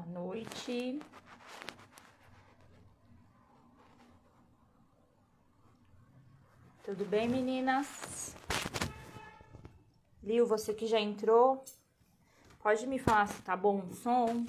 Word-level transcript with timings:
Boa 0.00 0.06
noite. 0.06 0.98
Tudo 6.82 7.04
bem, 7.04 7.28
meninas? 7.28 8.34
Liu, 10.22 10.46
você 10.46 10.72
que 10.72 10.86
já 10.86 10.98
entrou, 10.98 11.62
pode 12.62 12.86
me 12.86 12.98
falar 12.98 13.26
se 13.28 13.42
tá 13.42 13.54
bom 13.54 13.80
o 13.80 13.94
som, 13.94 14.46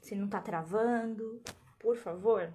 se 0.00 0.14
não 0.14 0.28
tá 0.28 0.40
travando, 0.40 1.42
por 1.78 1.96
favor? 1.96 2.50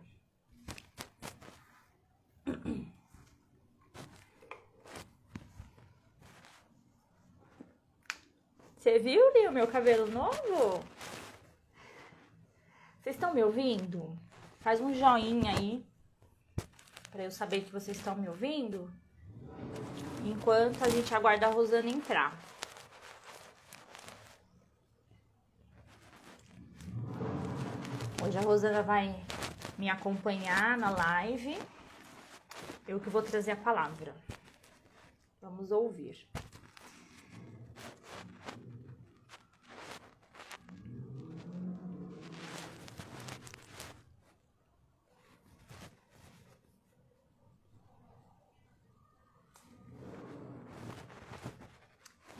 Você 8.79 8.97
viu, 8.97 9.31
Liu, 9.33 9.51
meu 9.51 9.67
cabelo 9.67 10.07
novo? 10.09 10.83
Estão 13.31 13.43
me 13.45 13.47
ouvindo? 13.47 14.19
Faz 14.59 14.81
um 14.81 14.93
joinha 14.93 15.55
aí 15.55 15.85
para 17.09 17.23
eu 17.23 17.31
saber 17.31 17.61
que 17.61 17.71
vocês 17.71 17.95
estão 17.95 18.13
me 18.13 18.27
ouvindo. 18.27 18.91
Enquanto 20.25 20.83
a 20.83 20.89
gente 20.89 21.15
aguarda 21.15 21.47
a 21.47 21.49
Rosana 21.49 21.89
entrar. 21.89 22.37
Hoje 28.21 28.37
a 28.37 28.41
Rosana 28.41 28.83
vai 28.83 29.15
me 29.77 29.89
acompanhar 29.89 30.77
na 30.77 30.89
live. 30.89 31.57
Eu 32.85 32.99
que 32.99 33.09
vou 33.09 33.21
trazer 33.21 33.51
a 33.51 33.55
palavra. 33.55 34.13
Vamos 35.41 35.71
ouvir. 35.71 36.27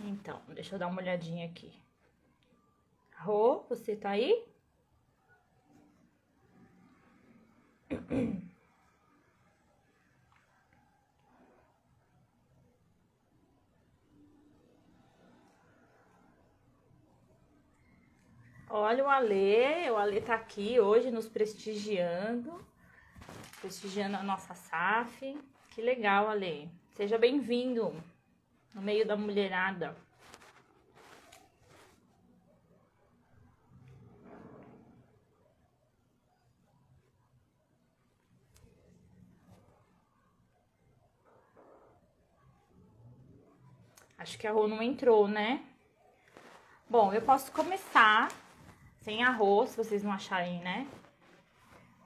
Então, 0.04 0.42
deixa 0.72 0.76
eu 0.76 0.80
dar 0.80 0.88
uma 0.88 1.02
olhadinha 1.02 1.46
aqui. 1.46 1.70
Rô, 3.18 3.66
você 3.68 3.94
tá 3.94 4.12
aí? 4.12 4.46
Olha 18.70 19.04
o 19.04 19.10
Alê, 19.10 19.92
o 19.92 19.98
Alê 19.98 20.22
tá 20.22 20.36
aqui 20.36 20.80
hoje 20.80 21.12
nos 21.12 21.28
prestigiando, 21.28 22.66
prestigiando 23.60 24.16
a 24.16 24.24
nossa 24.24 24.56
SAF. 24.56 25.38
Que 25.72 25.82
legal, 25.82 26.30
Alê. 26.30 26.70
Seja 26.92 27.18
bem-vindo 27.18 27.94
no 28.74 28.82
meio 28.82 29.06
da 29.06 29.18
mulherada. 29.18 29.94
Acho 44.22 44.38
que 44.38 44.46
a 44.46 44.52
Rô 44.52 44.68
não 44.68 44.84
entrou, 44.84 45.28
né? 45.28 45.64
Bom, 46.88 47.12
eu 47.12 47.24
posso 47.24 47.52
começar 47.52 48.32
sem 49.00 49.24
arroz, 49.24 49.72
se 49.72 49.78
vocês 49.78 50.04
não 50.04 50.12
acharem, 50.12 50.60
né? 50.60 50.88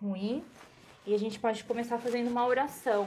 Ruim. 0.02 0.42
E 1.06 1.14
a 1.14 1.20
gente 1.20 1.38
pode 1.38 1.62
começar 1.66 1.98
fazendo 1.98 2.30
uma 2.30 2.48
oração. 2.48 3.06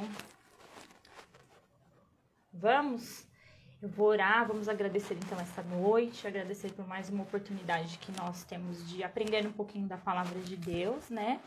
Vamos? 2.52 3.24
Eu 3.80 3.88
vou 3.88 4.08
orar, 4.08 4.46
vamos 4.46 4.68
agradecer 4.68 5.14
então 5.14 5.40
essa 5.40 5.62
noite, 5.62 6.26
agradecer 6.26 6.70
por 6.72 6.86
mais 6.86 7.08
uma 7.08 7.22
oportunidade 7.22 7.96
que 7.96 8.12
nós 8.12 8.44
temos 8.44 8.86
de 8.90 9.02
aprender 9.02 9.46
um 9.46 9.52
pouquinho 9.52 9.88
da 9.88 9.96
palavra 9.96 10.38
de 10.40 10.54
Deus, 10.54 11.08
né? 11.08 11.40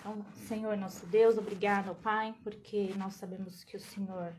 Então, 0.00 0.22
Senhor 0.46 0.76
nosso 0.76 1.06
Deus, 1.06 1.38
obrigado, 1.38 1.94
Pai, 2.02 2.34
porque 2.44 2.92
nós 2.98 3.14
sabemos 3.14 3.64
que 3.64 3.78
o 3.78 3.80
Senhor 3.80 4.34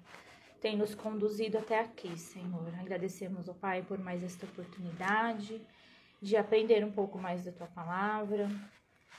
tem 0.62 0.76
nos 0.76 0.96
conduzido 0.96 1.58
até 1.58 1.80
aqui, 1.80 2.18
Senhor. 2.18 2.74
Agradecemos, 2.80 3.48
ó 3.48 3.54
Pai, 3.54 3.84
por 3.84 4.00
mais 4.00 4.24
esta 4.24 4.46
oportunidade 4.46 5.62
de 6.22 6.36
aprender 6.36 6.84
um 6.84 6.92
pouco 6.92 7.20
mais 7.20 7.44
da 7.46 7.52
tua 7.52 7.68
palavra 7.68 8.50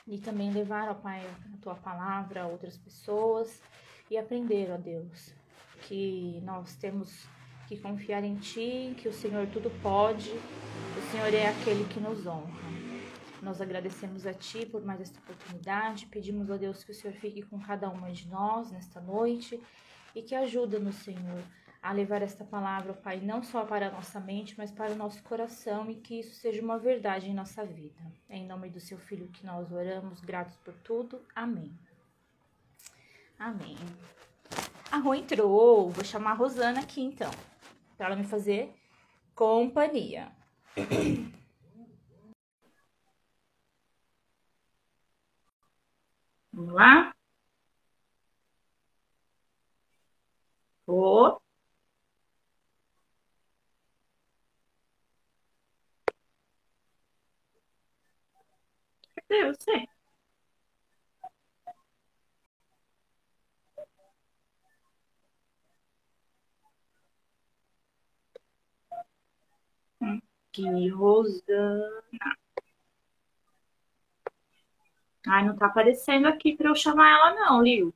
e 0.05 0.17
também 0.17 0.51
levar, 0.51 0.89
ó 0.89 0.93
Pai, 0.93 1.25
a 1.53 1.57
tua 1.61 1.75
palavra 1.75 2.43
a 2.43 2.47
outras 2.47 2.77
pessoas 2.77 3.61
e 4.09 4.17
aprender, 4.17 4.69
ó 4.71 4.77
Deus, 4.77 5.33
que 5.83 6.41
nós 6.43 6.75
temos 6.75 7.27
que 7.67 7.77
confiar 7.77 8.23
em 8.23 8.35
Ti, 8.35 8.95
que 8.97 9.07
o 9.07 9.13
Senhor 9.13 9.47
tudo 9.47 9.69
pode, 9.81 10.31
o 10.31 11.11
Senhor 11.11 11.33
é 11.33 11.47
aquele 11.47 11.85
que 11.85 11.99
nos 11.99 12.25
honra. 12.25 12.69
Nós 13.41 13.61
agradecemos 13.61 14.25
a 14.25 14.33
Ti 14.33 14.65
por 14.65 14.83
mais 14.83 14.99
esta 14.99 15.19
oportunidade, 15.19 16.07
pedimos 16.07 16.51
a 16.51 16.57
Deus 16.57 16.83
que 16.83 16.91
o 16.91 16.95
Senhor 16.95 17.13
fique 17.13 17.43
com 17.43 17.59
cada 17.59 17.89
uma 17.89 18.11
de 18.11 18.27
nós 18.27 18.71
nesta 18.71 18.99
noite 18.99 19.61
e 20.15 20.21
que 20.21 20.35
ajuda-nos, 20.35 20.95
Senhor, 20.95 21.43
a 21.81 21.91
levar 21.91 22.21
esta 22.21 22.43
palavra, 22.43 22.93
Pai, 22.93 23.19
não 23.21 23.41
só 23.41 23.63
para 23.63 23.87
a 23.87 23.91
nossa 23.91 24.19
mente, 24.19 24.55
mas 24.57 24.71
para 24.71 24.91
o 24.91 24.95
nosso 24.95 25.23
coração 25.23 25.89
e 25.89 25.95
que 25.95 26.19
isso 26.19 26.35
seja 26.35 26.61
uma 26.61 26.77
verdade 26.77 27.29
em 27.29 27.33
nossa 27.33 27.65
vida. 27.65 28.01
É 28.27 28.37
em 28.37 28.45
nome 28.45 28.69
do 28.69 28.79
Seu 28.79 28.97
Filho 28.97 29.29
que 29.29 29.45
nós 29.45 29.71
oramos, 29.71 30.19
gratos 30.19 30.55
por 30.57 30.73
tudo. 30.83 31.21
Amém. 31.33 31.71
Amém. 33.37 33.77
A 34.91 34.97
Rô 34.97 35.13
entrou. 35.13 35.89
Vou 35.89 36.03
chamar 36.03 36.31
a 36.31 36.35
Rosana 36.35 36.81
aqui 36.81 37.01
então, 37.01 37.31
para 37.97 38.07
ela 38.07 38.15
me 38.15 38.25
fazer 38.25 38.73
companhia. 39.33 40.31
Vamos 46.51 46.73
lá? 46.73 47.13
Rô. 50.89 51.39
Cadê 59.15 59.45
você? 59.53 59.85
Aqui, 70.51 70.89
Rosana. 70.89 72.03
Ai, 75.27 75.45
não 75.45 75.55
tá 75.55 75.67
aparecendo 75.67 76.27
aqui 76.27 76.55
pra 76.57 76.69
eu 76.69 76.75
chamar 76.75 77.09
ela 77.09 77.33
não, 77.35 77.61
Liu. 77.63 77.93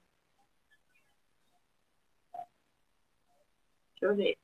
Eu 4.06 4.16
ver. 4.16 4.38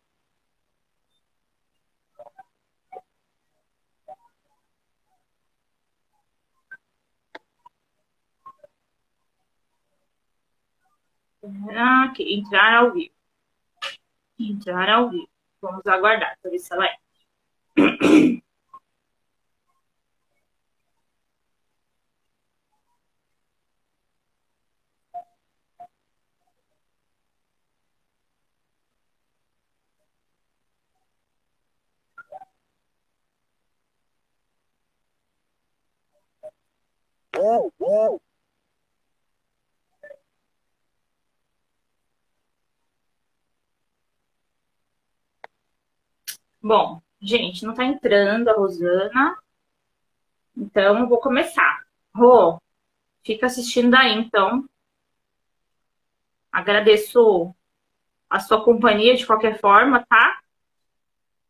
Aqui, 12.04 12.34
entrar 12.34 12.76
ao 12.76 12.92
vivo. 12.94 13.14
Entrar 14.40 14.90
ao 14.90 15.10
vivo. 15.10 15.30
Vamos 15.62 15.86
aguardar 15.88 16.38
para 16.42 16.52
ver 16.52 16.60
se 16.60 16.74
ela 16.74 16.86
é. 16.86 16.96
Bom, 46.62 47.02
gente, 47.22 47.66
não 47.66 47.74
tá 47.74 47.86
entrando 47.86 48.50
a 48.50 48.54
Rosana. 48.54 49.38
Então, 50.56 51.00
eu 51.00 51.08
vou 51.08 51.20
começar. 51.20 51.86
Rô, 52.14 52.62
fica 53.24 53.46
assistindo 53.48 53.92
daí, 53.92 54.14
então. 54.14 54.68
Agradeço 56.52 57.56
a 58.30 58.40
sua 58.40 58.64
companhia 58.64 59.16
de 59.16 59.26
qualquer 59.26 59.60
forma, 59.60 60.06
tá? 60.08 60.39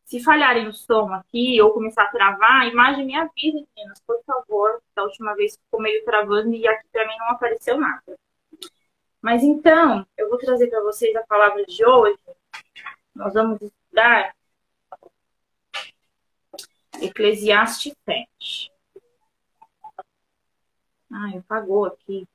Se 0.09 0.19
falharem 0.23 0.67
o 0.67 0.73
som 0.73 1.13
aqui 1.13 1.61
ou 1.61 1.71
começar 1.71 2.01
a 2.01 2.09
travar, 2.09 2.67
imagem 2.67 3.05
me 3.05 3.15
avisa, 3.15 3.63
meninas, 3.75 4.01
por 4.07 4.19
favor. 4.23 4.81
Da 4.95 5.03
última 5.03 5.35
vez 5.35 5.55
ficou 5.55 5.79
meio 5.79 6.03
travando 6.03 6.51
e 6.51 6.67
aqui 6.67 6.87
para 6.91 7.07
mim 7.07 7.15
não 7.19 7.29
apareceu 7.29 7.77
nada. 7.77 8.17
Mas 9.21 9.43
então, 9.43 10.03
eu 10.17 10.27
vou 10.27 10.39
trazer 10.39 10.67
para 10.67 10.81
vocês 10.81 11.15
a 11.15 11.21
palavra 11.27 11.63
de 11.63 11.85
hoje. 11.85 12.17
Nós 13.13 13.35
vamos 13.35 13.61
estudar 13.61 14.35
Eclesiastes 16.99 17.93
7. 18.03 18.71
Ah, 21.11 21.37
apagou 21.37 21.85
aqui. 21.85 22.27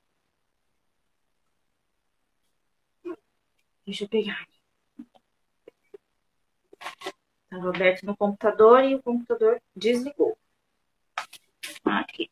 Deixa 3.84 4.04
eu 4.04 4.08
pegar. 4.08 4.46
Estava 7.54 7.70
aberto 7.70 8.04
no 8.04 8.16
computador 8.16 8.82
e 8.82 8.96
o 8.96 9.02
computador 9.02 9.62
desligou. 9.76 10.36
Aqui. 11.84 12.28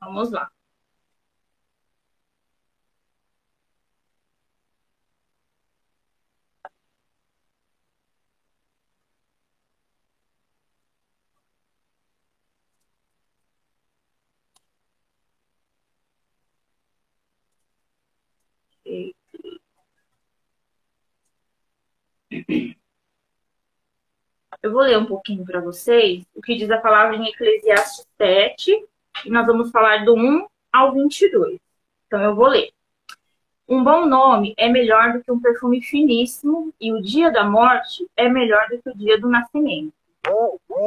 Vamos 0.00 0.30
lá. 0.30 0.50
Eu 24.62 24.72
vou 24.72 24.82
ler 24.82 24.98
um 24.98 25.06
pouquinho 25.06 25.44
para 25.44 25.60
vocês 25.60 26.24
o 26.34 26.42
que 26.42 26.54
diz 26.54 26.70
a 26.70 26.78
palavra 26.78 27.16
em 27.16 27.26
Eclesiastes 27.28 28.06
7, 28.18 28.86
e 29.24 29.30
nós 29.30 29.46
vamos 29.46 29.70
falar 29.70 30.04
do 30.04 30.14
1 30.14 30.46
ao 30.72 30.92
22. 30.92 31.58
Então 32.06 32.20
eu 32.20 32.34
vou 32.34 32.48
ler. 32.48 32.70
Um 33.66 33.82
bom 33.82 34.04
nome 34.04 34.52
é 34.58 34.68
melhor 34.68 35.12
do 35.12 35.22
que 35.22 35.30
um 35.30 35.40
perfume 35.40 35.80
finíssimo, 35.80 36.74
e 36.80 36.92
o 36.92 37.00
dia 37.00 37.30
da 37.30 37.44
morte 37.44 38.06
é 38.16 38.28
melhor 38.28 38.68
do 38.68 38.82
que 38.82 38.90
o 38.90 38.96
dia 38.96 39.18
do 39.18 39.28
nascimento. 39.28 39.94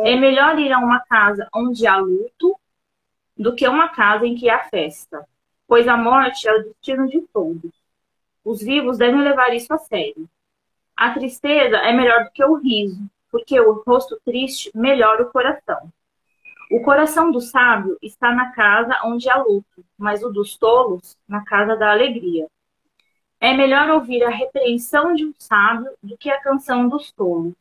É 0.03 0.15
melhor 0.15 0.59
ir 0.59 0.71
a 0.71 0.79
uma 0.79 0.99
casa 0.99 1.47
onde 1.55 1.87
há 1.87 1.97
luto 1.97 2.59
do 3.37 3.55
que 3.55 3.67
uma 3.67 3.89
casa 3.89 4.27
em 4.27 4.35
que 4.35 4.49
há 4.49 4.59
festa, 4.65 5.25
pois 5.67 5.87
a 5.87 5.97
morte 5.97 6.47
é 6.47 6.53
o 6.53 6.63
destino 6.63 7.07
de 7.07 7.21
todos. 7.33 7.71
Os 8.45 8.61
vivos 8.61 8.97
devem 8.97 9.21
levar 9.21 9.53
isso 9.55 9.73
a 9.73 9.77
sério. 9.77 10.29
A 10.95 11.11
tristeza 11.11 11.77
é 11.77 11.91
melhor 11.91 12.25
do 12.25 12.31
que 12.31 12.43
o 12.43 12.55
riso, 12.55 13.09
porque 13.31 13.59
o 13.59 13.83
rosto 13.85 14.19
triste 14.23 14.71
melhora 14.75 15.23
o 15.23 15.31
coração. 15.31 15.91
O 16.71 16.81
coração 16.81 17.31
do 17.31 17.41
sábio 17.41 17.97
está 18.01 18.31
na 18.33 18.51
casa 18.51 18.99
onde 19.05 19.29
há 19.29 19.37
luto, 19.37 19.83
mas 19.97 20.23
o 20.23 20.29
dos 20.29 20.57
tolos 20.57 21.17
na 21.27 21.43
casa 21.43 21.75
da 21.75 21.91
alegria. 21.91 22.47
É 23.39 23.53
melhor 23.53 23.89
ouvir 23.89 24.23
a 24.23 24.29
repreensão 24.29 25.13
de 25.13 25.25
um 25.25 25.33
sábio 25.37 25.91
do 26.01 26.17
que 26.17 26.29
a 26.29 26.41
canção 26.41 26.87
dos 26.87 27.11
tolos. 27.11 27.53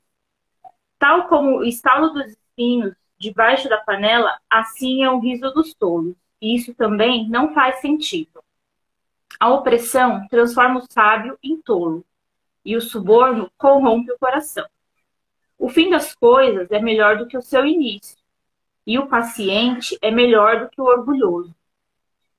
Tal 0.98 1.26
como 1.26 1.58
o 1.58 1.64
estalo 1.64 2.10
dos 2.10 2.26
espinhos 2.26 2.94
debaixo 3.18 3.68
da 3.68 3.78
panela, 3.78 4.38
assim 4.48 5.02
é 5.02 5.10
o 5.10 5.18
riso 5.18 5.50
dos 5.52 5.74
tolos. 5.74 6.14
E 6.40 6.54
isso 6.54 6.74
também 6.74 7.28
não 7.28 7.52
faz 7.52 7.80
sentido. 7.80 8.42
A 9.38 9.48
opressão 9.50 10.26
transforma 10.28 10.80
o 10.80 10.92
sábio 10.92 11.38
em 11.42 11.60
tolo, 11.60 12.04
e 12.64 12.76
o 12.76 12.80
suborno 12.80 13.50
corrompe 13.56 14.12
o 14.12 14.18
coração. 14.18 14.66
O 15.58 15.68
fim 15.68 15.90
das 15.90 16.14
coisas 16.14 16.70
é 16.70 16.80
melhor 16.80 17.16
do 17.16 17.26
que 17.26 17.36
o 17.36 17.42
seu 17.42 17.64
início, 17.64 18.16
e 18.86 18.98
o 18.98 19.06
paciente 19.06 19.96
é 20.02 20.10
melhor 20.10 20.60
do 20.60 20.68
que 20.68 20.80
o 20.80 20.84
orgulhoso. 20.84 21.54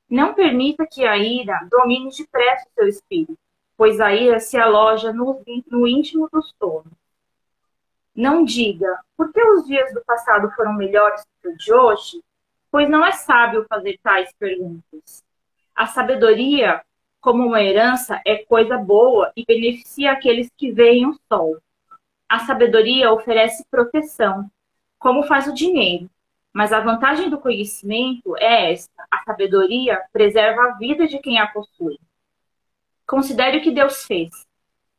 Não 0.10 0.34
permita 0.34 0.86
que 0.86 1.06
a 1.06 1.18
ira 1.18 1.68
domine 1.72 2.10
depressa 2.10 2.68
o 2.68 2.74
seu 2.76 2.88
espírito, 2.88 3.38
pois 3.78 4.00
a 4.00 4.14
ira 4.14 4.40
se 4.40 4.58
aloja 4.58 5.12
no, 5.12 5.42
no 5.68 5.88
íntimo 5.88 6.30
dos 6.32 6.54
tolos. 6.54 6.92
Não 8.16 8.44
diga, 8.44 9.00
por 9.18 9.34
que 9.34 9.42
os 9.42 9.66
dias 9.66 9.92
do 9.94 10.04
passado 10.06 10.52
foram 10.52 10.74
melhores 10.74 11.22
do 11.22 11.42
que 11.42 11.48
os 11.50 11.64
de 11.64 11.74
hoje? 11.74 12.24
Pois 12.70 12.88
não 12.90 13.04
é 13.06 13.12
sábio 13.12 13.66
fazer 13.68 14.00
tais 14.04 14.32
perguntas. 14.34 15.24
A 15.76 15.88
sabedoria, 15.88 16.84
como 17.24 17.48
uma 17.48 17.64
herança, 17.64 18.22
é 18.26 18.44
coisa 18.44 18.78
boa 18.78 19.32
e 19.34 19.46
beneficia 19.46 20.12
aqueles 20.12 20.52
que 20.58 20.74
veem 20.74 21.08
o 21.08 21.18
sol. 21.32 21.58
A 22.28 22.40
sabedoria 22.40 23.14
oferece 23.14 23.66
proteção, 23.72 24.52
como 25.00 25.24
faz 25.24 25.48
o 25.48 25.54
dinheiro. 25.54 26.10
Mas 26.52 26.74
a 26.74 26.82
vantagem 26.82 27.30
do 27.30 27.40
conhecimento 27.40 28.36
é 28.36 28.74
esta: 28.74 29.08
a 29.10 29.24
sabedoria 29.24 30.02
preserva 30.12 30.64
a 30.64 30.72
vida 30.74 31.08
de 31.08 31.18
quem 31.20 31.40
a 31.40 31.48
possui. 31.48 31.98
Considere 33.08 33.60
o 33.60 33.62
que 33.62 33.72
Deus 33.72 34.06
fez. 34.06 34.46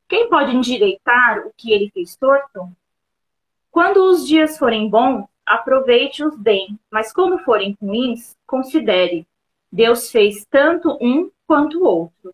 Quem 0.09 0.31
pode 0.31 0.57
endireitar 0.57 1.47
o 1.47 1.53
que 1.55 1.73
ele 1.73 1.91
fez 1.91 2.17
torto? 2.17 2.73
Quando 3.71 3.99
os 3.99 4.27
dias 4.27 4.57
forem 4.57 4.89
bons, 4.89 5.27
aproveite-os 5.45 6.35
bem, 6.39 6.79
mas 6.91 7.13
quando 7.13 7.39
forem 7.41 7.77
ruins, 7.83 8.35
considere. 8.47 9.27
Deus 9.75 10.09
fez 10.09 10.47
tanto 10.49 10.97
um 11.01 11.29
quanto 11.49 11.81
o 11.81 11.85
outro, 11.85 12.33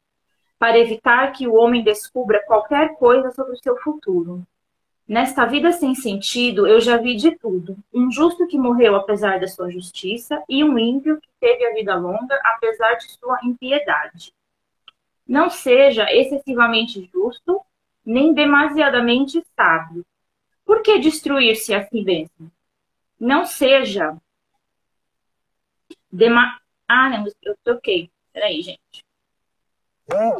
para 0.58 0.78
evitar 0.78 1.32
que 1.32 1.48
o 1.48 1.54
homem 1.54 1.82
descubra 1.82 2.44
qualquer 2.44 2.98
coisa 2.98 3.30
sobre 3.30 3.54
o 3.54 3.58
seu 3.58 3.78
futuro. 3.78 4.46
Nesta 5.08 5.46
vida 5.46 5.72
sem 5.72 5.94
sentido, 5.94 6.66
eu 6.66 6.82
já 6.82 6.98
vi 6.98 7.16
de 7.16 7.30
tudo. 7.38 7.78
Um 7.94 8.10
justo 8.10 8.46
que 8.46 8.58
morreu 8.58 8.94
apesar 8.94 9.40
da 9.40 9.48
sua 9.48 9.70
justiça 9.70 10.44
e 10.46 10.62
um 10.62 10.78
ímpio 10.78 11.18
que 11.18 11.30
teve 11.40 11.64
a 11.64 11.72
vida 11.72 11.96
longa 11.96 12.38
apesar 12.44 12.96
de 12.96 13.10
sua 13.12 13.40
impiedade. 13.42 14.34
Não 15.26 15.48
seja 15.48 16.12
excessivamente 16.12 17.08
justo, 17.10 17.62
nem 18.04 18.34
demasiadamente 18.34 19.42
sábio. 19.56 20.04
Por 20.62 20.82
que 20.82 20.98
destruir-se 20.98 21.72
a 21.72 21.88
si 21.88 22.04
mesmo? 22.04 22.52
Não 23.18 23.46
seja. 23.46 24.14
Dema... 26.12 26.59
Ah, 26.92 27.08
não, 27.08 27.24
eu 27.40 27.56
troquei. 27.62 28.10
Peraí, 28.32 28.62
gente. 28.62 29.04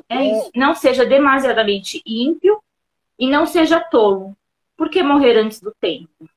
É 0.09 0.25
isso. 0.25 0.51
Não 0.53 0.75
seja 0.75 1.07
demasiadamente 1.07 2.03
ímpio 2.05 2.61
e 3.17 3.31
não 3.31 3.47
seja 3.47 3.79
tolo 3.79 4.37
por 4.77 4.91
que 4.91 5.01
morrer 5.01 5.39
antes 5.39 5.61
do 5.61 5.73
tempo? 5.81 6.29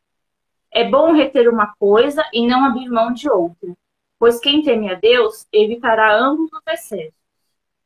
É 0.72 0.88
bom 0.88 1.13
reter 1.13 1.50
uma 1.50 1.74
coisa 1.79 2.24
e 2.32 2.46
não 2.46 2.63
abrir 2.63 2.89
mão 2.89 3.12
de 3.12 3.27
outra, 3.27 3.74
pois 4.20 4.39
quem 4.39 4.62
teme 4.62 4.91
a 4.91 4.93
Deus 4.93 5.48
evitará 5.51 6.15
ambos 6.15 6.51
os 6.53 6.62
excessos. 6.67 7.13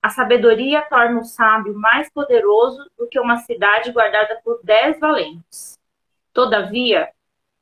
A 0.01 0.09
sabedoria 0.09 0.81
torna 0.81 1.21
o 1.21 1.23
sábio 1.23 1.73
mais 1.73 2.09
poderoso 2.09 2.91
do 2.97 3.07
que 3.07 3.19
uma 3.19 3.37
cidade 3.37 3.91
guardada 3.91 4.41
por 4.43 4.59
dez 4.63 4.99
valentes. 4.99 5.79
Todavia, 6.33 7.09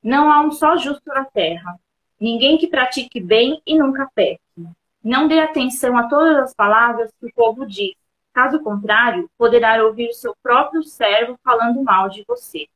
não 0.01 0.31
há 0.31 0.39
um 0.39 0.51
só 0.51 0.75
justo 0.75 1.07
na 1.07 1.25
terra, 1.25 1.79
ninguém 2.25 2.57
que 2.57 2.67
pratique 2.67 3.19
bem 3.19 3.61
e 3.65 3.77
nunca 3.77 4.09
peque. 4.15 4.41
Não 5.03 5.27
dê 5.27 5.39
atenção 5.39 5.97
a 5.97 6.07
todas 6.07 6.37
as 6.37 6.53
palavras 6.53 7.11
que 7.19 7.27
o 7.27 7.33
povo 7.33 7.65
diz, 7.65 7.93
caso 8.33 8.59
contrário, 8.61 9.29
poderá 9.37 9.83
ouvir 9.85 10.11
seu 10.13 10.35
próprio 10.41 10.83
servo 10.83 11.37
falando 11.43 11.83
mal 11.83 12.09
de 12.09 12.23
você 12.27 12.67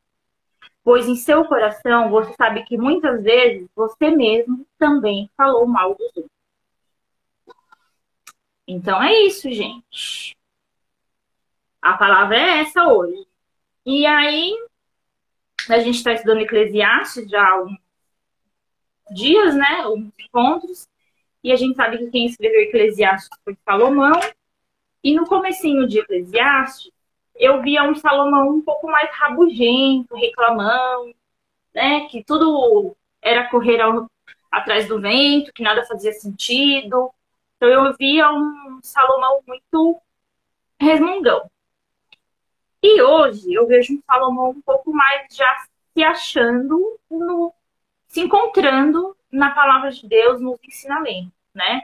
pois 0.83 1.07
em 1.07 1.15
seu 1.15 1.45
coração 1.45 2.09
você 2.09 2.33
sabe 2.33 2.63
que 2.63 2.75
muitas 2.75 3.21
vezes 3.21 3.67
você 3.75 4.09
mesmo 4.09 4.65
também 4.77 5.29
falou 5.37 5.67
mal 5.67 5.93
dos 5.93 6.07
outros. 6.17 6.31
Então 8.67 8.99
é 9.01 9.13
isso, 9.21 9.51
gente. 9.51 10.35
A 11.79 11.95
palavra 11.95 12.37
é 12.37 12.59
essa 12.61 12.87
hoje. 12.87 13.23
E 13.85 14.03
aí, 14.05 14.51
a 15.69 15.77
gente 15.77 15.97
está 15.97 16.13
estudando 16.13 16.41
Eclesiastes 16.41 17.29
já 17.29 17.47
há 17.47 17.61
uns 17.61 17.77
dias, 19.13 19.55
né? 19.55 19.87
Uns 19.87 20.11
encontros. 20.19 20.87
E 21.43 21.51
a 21.51 21.55
gente 21.55 21.75
sabe 21.75 21.97
que 21.97 22.11
quem 22.11 22.25
escreveu 22.25 22.61
Eclesiastes 22.61 23.29
foi 23.43 23.57
Salomão. 23.65 24.19
E 25.03 25.15
no 25.15 25.25
comecinho 25.25 25.87
de 25.87 25.99
Eclesiastes, 25.99 26.91
eu 27.35 27.61
via 27.61 27.83
um 27.83 27.95
Salomão 27.95 28.49
um 28.49 28.61
pouco 28.61 28.87
mais 28.87 29.09
rabugento, 29.13 30.13
reclamando, 30.15 31.15
né? 31.73 32.07
Que 32.07 32.23
tudo 32.23 32.95
era 33.21 33.49
correr 33.49 33.79
ao, 33.81 34.07
atrás 34.51 34.87
do 34.87 34.99
vento, 34.99 35.53
que 35.53 35.63
nada 35.63 35.85
fazia 35.85 36.11
sentido. 36.13 37.11
Então 37.55 37.69
eu 37.69 37.95
via 37.97 38.29
um 38.31 38.79
Salomão 38.81 39.41
muito 39.47 40.01
resmungão. 40.79 41.49
E 42.81 43.01
hoje 43.01 43.53
eu 43.53 43.67
vejo 43.67 43.93
um 43.93 44.01
Salomão 44.05 44.51
um 44.51 44.61
pouco 44.61 44.93
mais 44.93 45.27
já 45.31 45.65
se 45.93 46.03
achando, 46.03 46.97
no, 47.09 47.53
se 48.09 48.19
encontrando 48.19 49.15
na 49.31 49.51
palavra 49.51 49.91
de 49.91 50.05
Deus, 50.07 50.41
nos 50.41 50.59
ensinamentos, 50.63 51.31
né? 51.53 51.83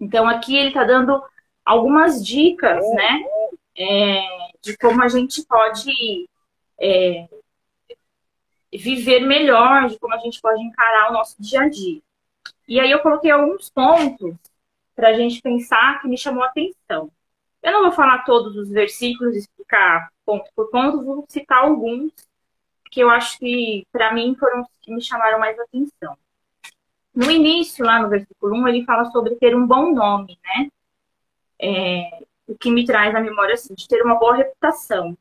Então, 0.00 0.26
aqui 0.26 0.56
ele 0.56 0.68
está 0.68 0.84
dando 0.84 1.22
algumas 1.64 2.24
dicas, 2.24 2.84
né? 2.94 3.24
É, 3.76 4.24
de 4.62 4.76
como 4.78 5.02
a 5.02 5.08
gente 5.08 5.44
pode 5.44 6.28
é, 6.80 7.28
viver 8.72 9.20
melhor, 9.20 9.88
de 9.88 9.98
como 9.98 10.14
a 10.14 10.18
gente 10.18 10.40
pode 10.40 10.62
encarar 10.62 11.10
o 11.10 11.12
nosso 11.12 11.34
dia 11.40 11.62
a 11.62 11.68
dia. 11.68 12.00
E 12.68 12.78
aí 12.78 12.90
eu 12.90 13.00
coloquei 13.00 13.30
alguns 13.30 13.68
pontos 13.68 14.34
para 14.94 15.08
a 15.08 15.12
gente 15.14 15.42
pensar 15.42 16.00
que 16.00 16.08
me 16.08 16.16
chamou 16.16 16.44
a 16.44 16.46
atenção. 16.46 17.10
Eu 17.60 17.72
não 17.72 17.82
vou 17.82 17.92
falar 17.92 18.24
todos 18.24 18.56
os 18.56 18.70
versículos, 18.70 19.34
explicar 19.34 20.08
ponto 20.24 20.48
por 20.54 20.70
ponto, 20.70 21.04
vou 21.04 21.24
citar 21.28 21.64
alguns 21.64 22.12
que 22.94 23.00
eu 23.00 23.10
acho 23.10 23.36
que, 23.40 23.84
para 23.90 24.14
mim, 24.14 24.36
foram 24.38 24.62
os 24.62 24.68
que 24.80 24.94
me 24.94 25.02
chamaram 25.02 25.40
mais 25.40 25.58
atenção. 25.58 26.16
No 27.12 27.28
início, 27.28 27.84
lá 27.84 28.00
no 28.00 28.08
versículo 28.08 28.54
1, 28.54 28.68
ele 28.68 28.84
fala 28.84 29.10
sobre 29.10 29.34
ter 29.34 29.56
um 29.56 29.66
bom 29.66 29.92
nome, 29.92 30.38
né? 30.44 30.68
É, 31.60 32.22
o 32.46 32.56
que 32.56 32.70
me 32.70 32.84
traz 32.84 33.12
à 33.12 33.20
memória, 33.20 33.54
assim, 33.54 33.74
de 33.74 33.88
ter 33.88 34.00
uma 34.00 34.14
boa 34.14 34.36
reputação. 34.36 35.18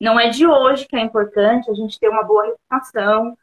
Não 0.00 0.20
é 0.20 0.28
de 0.28 0.46
hoje 0.46 0.86
que 0.86 0.94
é 0.94 1.00
importante 1.00 1.68
a 1.68 1.74
gente 1.74 1.98
ter 1.98 2.08
uma 2.08 2.22
boa 2.22 2.44
reputação, 2.44 3.36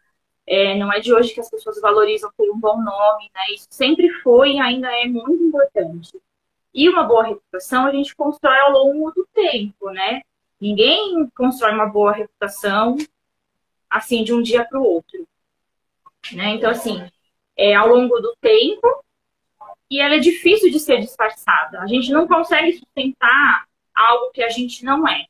é, 0.48 0.78
não 0.78 0.92
é 0.92 1.02
de 1.02 1.14
hoje 1.14 1.34
que 1.34 1.42
as 1.42 1.50
pessoas 1.50 1.82
valorizam 1.82 2.32
ter 2.38 2.50
um 2.50 2.58
bom 2.58 2.82
nome, 2.82 3.30
né? 3.36 3.54
Isso 3.54 3.68
sempre 3.70 4.10
foi 4.22 4.54
e 4.54 4.60
ainda 4.62 4.90
é 4.90 5.06
muito 5.08 5.44
importante. 5.44 6.18
E 6.74 6.88
uma 6.88 7.04
boa 7.04 7.26
reputação 7.26 7.86
a 7.86 7.92
gente 7.92 8.16
constrói 8.16 8.60
ao 8.60 8.72
longo 8.72 9.12
do 9.12 9.28
tempo, 9.34 9.90
né? 9.92 10.22
Ninguém 10.60 11.30
constrói 11.36 11.74
uma 11.74 11.88
boa 11.88 12.14
reputação 12.14 12.96
assim 13.90 14.24
de 14.24 14.34
um 14.34 14.42
dia 14.42 14.66
para 14.66 14.80
o 14.80 14.84
outro, 14.84 15.28
né? 16.34 16.52
Então 16.52 16.70
assim, 16.70 17.06
é 17.56 17.74
ao 17.74 17.88
longo 17.88 18.20
do 18.20 18.36
tempo 18.42 19.04
e 19.90 20.00
ela 20.00 20.16
é 20.16 20.20
difícil 20.20 20.70
de 20.70 20.80
ser 20.80 21.00
disfarçada. 21.00 21.82
A 21.82 21.88
gente 21.88 22.12
não 22.12 22.28
consegue 22.28 22.74
sustentar 22.74 23.66
algo 23.96 24.32
que 24.32 24.44
a 24.44 24.50
gente 24.50 24.84
não 24.84 25.08
é. 25.08 25.26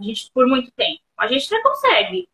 A 0.00 0.02
gente 0.02 0.30
por 0.32 0.46
muito 0.46 0.70
tempo. 0.72 1.00
A 1.18 1.26
gente 1.26 1.46
até 1.46 1.62
consegue, 1.62 2.28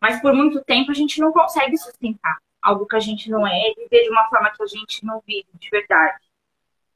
mas 0.00 0.20
por 0.20 0.34
muito 0.34 0.62
tempo 0.64 0.90
a 0.90 0.94
gente 0.94 1.20
não 1.20 1.32
consegue 1.32 1.76
sustentar 1.78 2.38
algo 2.64 2.86
que 2.86 2.96
a 2.96 3.00
gente 3.00 3.30
não 3.30 3.46
é, 3.46 3.74
viver 3.76 4.04
de 4.04 4.10
uma 4.10 4.28
forma 4.28 4.50
que 4.50 4.62
a 4.62 4.66
gente 4.66 5.04
não 5.04 5.22
vive 5.26 5.46
de 5.54 5.68
verdade. 5.68 6.24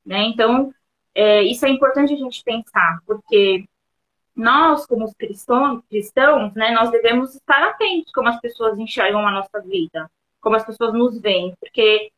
Né? 0.04 0.24
Então, 0.24 0.72
é, 1.14 1.42
isso 1.42 1.66
é 1.66 1.68
importante 1.68 2.14
a 2.14 2.16
gente 2.16 2.42
pensar, 2.42 3.00
porque 3.06 3.64
nós, 4.38 4.86
como 4.86 5.12
cristãos, 5.16 5.82
cristãos 5.90 6.54
né, 6.54 6.70
nós 6.70 6.90
devemos 6.90 7.34
estar 7.34 7.60
atentos 7.70 8.12
como 8.12 8.28
as 8.28 8.40
pessoas 8.40 8.78
enxergam 8.78 9.26
a 9.26 9.32
nossa 9.32 9.60
vida, 9.60 10.08
como 10.40 10.54
as 10.54 10.64
pessoas 10.64 10.94
nos 10.94 11.20
veem, 11.20 11.54
porque 11.60 12.12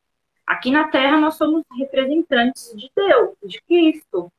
aqui 0.47 0.71
na 0.71 0.89
Terra 0.89 1.19
nós 1.19 1.37
somos 1.37 1.65
representantes 1.79 2.75
de 2.77 2.91
Deus, 2.95 3.31
de 3.43 3.63
Cristo, 3.63 4.31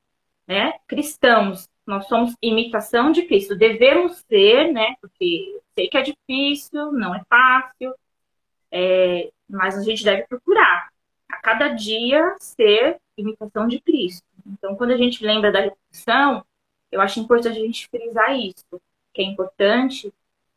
né? 0.47 0.73
Cristãos, 0.88 1.67
nós 1.85 2.07
somos 2.07 2.35
imitação 2.41 3.11
de 3.11 3.23
Cristo. 3.23 3.55
Devemos 3.55 4.23
ser, 4.29 4.71
né? 4.71 4.95
Porque 5.01 5.59
sei 5.73 5.88
que 5.88 5.97
é 5.97 6.03
difícil, 6.03 6.91
não 6.91 7.15
é 7.15 7.23
fácil, 7.27 7.95
é, 8.71 9.31
mas 9.50 9.75
a 9.77 9.81
gente 9.81 10.03
deve 10.03 10.27
procurar 10.27 10.89
a 11.29 11.38
cada 11.38 11.69
dia 11.69 12.35
ser 12.39 12.97
imitação 13.17 13.67
de 13.67 13.79
Cristo. 13.81 14.25
Então, 14.45 14.75
quando 14.75 14.91
a 14.91 14.97
gente 14.97 15.25
lembra 15.25 15.51
da 15.51 15.61
repetição, 15.61 16.45
eu 16.91 17.01
acho 17.01 17.19
importante 17.19 17.57
a 17.57 17.62
gente 17.62 17.88
frisar 17.88 18.38
isso, 18.38 18.81
que 19.13 19.21
é 19.21 19.25
importante 19.25 20.13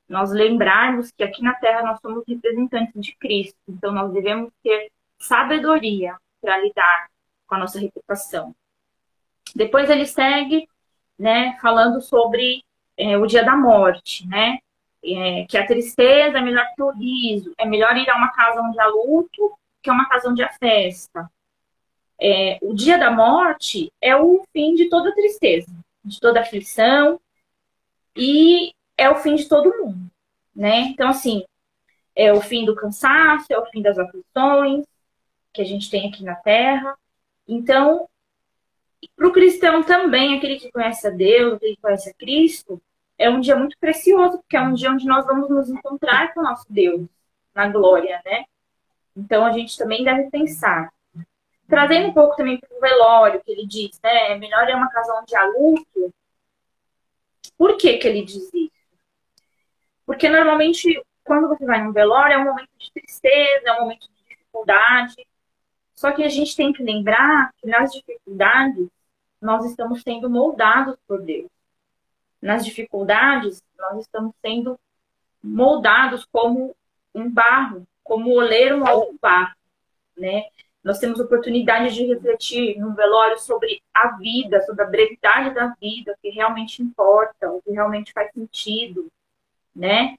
nós 0.09 0.31
lembrarmos 0.31 1.11
que 1.11 1.25
aqui 1.25 1.43
na 1.43 1.55
Terra 1.55 1.83
nós 1.83 1.99
somos 2.01 2.25
representantes 2.27 3.01
de 3.01 3.17
Cristo. 3.17 3.57
Então, 3.67 3.93
nós 3.93 4.13
devemos 4.13 4.53
ter 4.63 4.91
sabedoria 5.19 6.17
para 6.41 6.59
lidar 6.59 7.09
com 7.47 7.55
a 7.55 7.59
nossa 7.59 7.81
reputação. 7.81 8.55
Depois 9.55 9.89
ele 9.89 10.07
segue 10.07 10.69
né, 11.19 11.57
falando 11.61 12.01
sobre 12.01 12.63
é, 12.97 13.17
o 13.17 13.27
dia 13.27 13.45
da 13.45 13.57
morte, 13.57 14.27
né? 14.29 14.59
É, 15.07 15.45
que 15.47 15.59
a 15.59 15.67
tristeza 15.67 16.39
é 16.39 16.41
melhor 16.41 16.67
que 16.75 16.83
o 16.83 16.91
riso, 16.91 17.53
é 17.59 17.67
melhor 17.67 17.95
ir 17.97 18.09
a 18.09 18.17
uma 18.17 18.33
casa 18.33 18.63
onde 18.63 18.81
há 18.81 18.87
luto 18.87 19.59
que 19.83 19.91
a 19.91 19.93
uma 19.93 20.09
casa 20.09 20.31
onde 20.31 20.43
há 20.43 20.51
festa. 20.51 21.31
É, 22.19 22.59
o 22.63 22.73
dia 22.73 22.97
da 22.97 23.11
morte 23.11 23.93
é 24.01 24.17
o 24.17 24.43
fim 24.51 24.75
de 24.75 24.89
toda 24.89 25.15
tristeza, 25.15 25.71
de 26.05 26.21
toda 26.21 26.41
aflição 26.41 27.21
e 28.17 28.73
é 28.97 29.09
o 29.09 29.17
fim 29.17 29.35
de 29.35 29.49
todo 29.49 29.77
mundo, 29.77 30.11
né? 30.55 30.81
Então, 30.83 31.09
assim, 31.09 31.45
é 32.15 32.33
o 32.33 32.41
fim 32.41 32.65
do 32.65 32.77
cansaço, 32.77 33.47
é 33.51 33.59
o 33.59 33.67
fim 33.67 33.83
das 33.83 33.99
aflições 33.99 34.85
que 35.53 35.63
a 35.63 35.65
gente 35.65 35.91
tem 35.91 36.09
aqui 36.09 36.23
na 36.23 36.35
Terra. 36.35 36.97
Então, 37.47 38.09
para 39.17 39.29
o 39.29 39.33
cristão 39.33 39.83
também, 39.83 40.37
aquele 40.37 40.59
que 40.59 40.71
conhece 40.71 41.07
a 41.07 41.11
Deus, 41.11 41.55
aquele 41.55 41.77
que 41.77 41.83
conhece 41.83 42.11
a 42.11 42.15
Cristo, 42.15 42.83
é 43.19 43.31
um 43.31 43.41
dia 43.41 43.57
muito 43.57 43.79
precioso, 43.79 44.39
porque 44.39 44.57
é 44.57 44.61
um 44.61 44.75
dia 44.75 44.91
onde 44.91 45.07
nós 45.07 45.25
vamos 45.25 45.49
nos 45.49 45.71
encontrar 45.71 46.35
com 46.35 46.41
o 46.41 46.43
nosso 46.43 46.67
Deus, 46.69 47.07
na 47.55 47.69
glória, 47.69 48.21
né? 48.25 48.45
Então 49.17 49.45
a 49.47 49.53
gente 49.53 49.79
também 49.79 50.03
deve 50.03 50.31
pensar. 50.31 50.93
Trazendo 51.69 52.09
um 52.09 52.13
pouco 52.13 52.37
também 52.37 52.59
para 52.59 52.77
o 52.77 52.81
velório, 52.81 53.43
que 53.43 53.51
ele 53.51 53.67
diz, 53.67 53.99
né? 54.03 54.33
É 54.33 54.39
melhor 54.39 54.69
é 54.69 54.75
uma 54.75 54.91
casa 54.91 55.15
onde 55.21 55.35
há 55.35 55.45
luto. 55.47 56.15
Por 57.57 57.77
que, 57.77 57.97
que 57.99 58.07
ele 58.07 58.23
diz 58.23 58.53
isso? 58.53 58.71
Porque 60.05 60.29
normalmente, 60.29 61.03
quando 61.23 61.49
você 61.49 61.65
vai 61.65 61.83
num 61.83 61.93
velório, 61.93 62.35
é 62.35 62.39
um 62.39 62.45
momento 62.45 62.69
de 62.79 62.93
tristeza, 62.93 63.69
é 63.69 63.73
um 63.73 63.81
momento 63.83 64.07
de 64.09 64.29
dificuldade. 64.29 65.27
Só 65.95 66.13
que 66.13 66.23
a 66.23 66.29
gente 66.29 66.55
tem 66.55 66.73
que 66.73 66.83
lembrar 66.83 67.51
que 67.57 67.67
nas 67.67 67.93
dificuldades 67.93 68.89
nós 69.41 69.65
estamos 69.65 70.03
sendo 70.03 70.29
moldados 70.29 70.97
por 71.07 71.23
Deus. 71.23 71.51
Nas 72.43 72.65
dificuldades, 72.65 73.63
nós 73.79 74.01
estamos 74.01 74.35
sendo 74.43 74.79
moldados 75.43 76.27
como 76.31 76.77
um 77.15 77.31
barro, 77.31 77.87
como 78.03 78.31
o 78.31 78.37
oleiro 78.37 78.79
molda 78.79 79.11
o 79.11 79.19
barro, 79.21 79.55
né? 80.17 80.45
Nós 80.85 80.99
temos 80.99 81.19
oportunidade 81.19 81.95
de 81.95 82.05
refletir 82.05 82.79
num 82.79 82.95
velório 82.95 83.39
sobre 83.39 83.83
a 83.95 84.19
vida, 84.19 84.61
sobre 84.63 84.85
a 84.85 84.87
brevidade 84.87 85.55
da 85.55 85.75
vida, 85.81 86.13
o 86.13 86.21
que 86.21 86.29
realmente 86.29 86.83
importa, 86.83 87.51
o 87.51 87.63
que 87.63 87.71
realmente 87.71 88.13
faz 88.13 88.31
sentido, 88.33 89.11
né? 89.75 90.19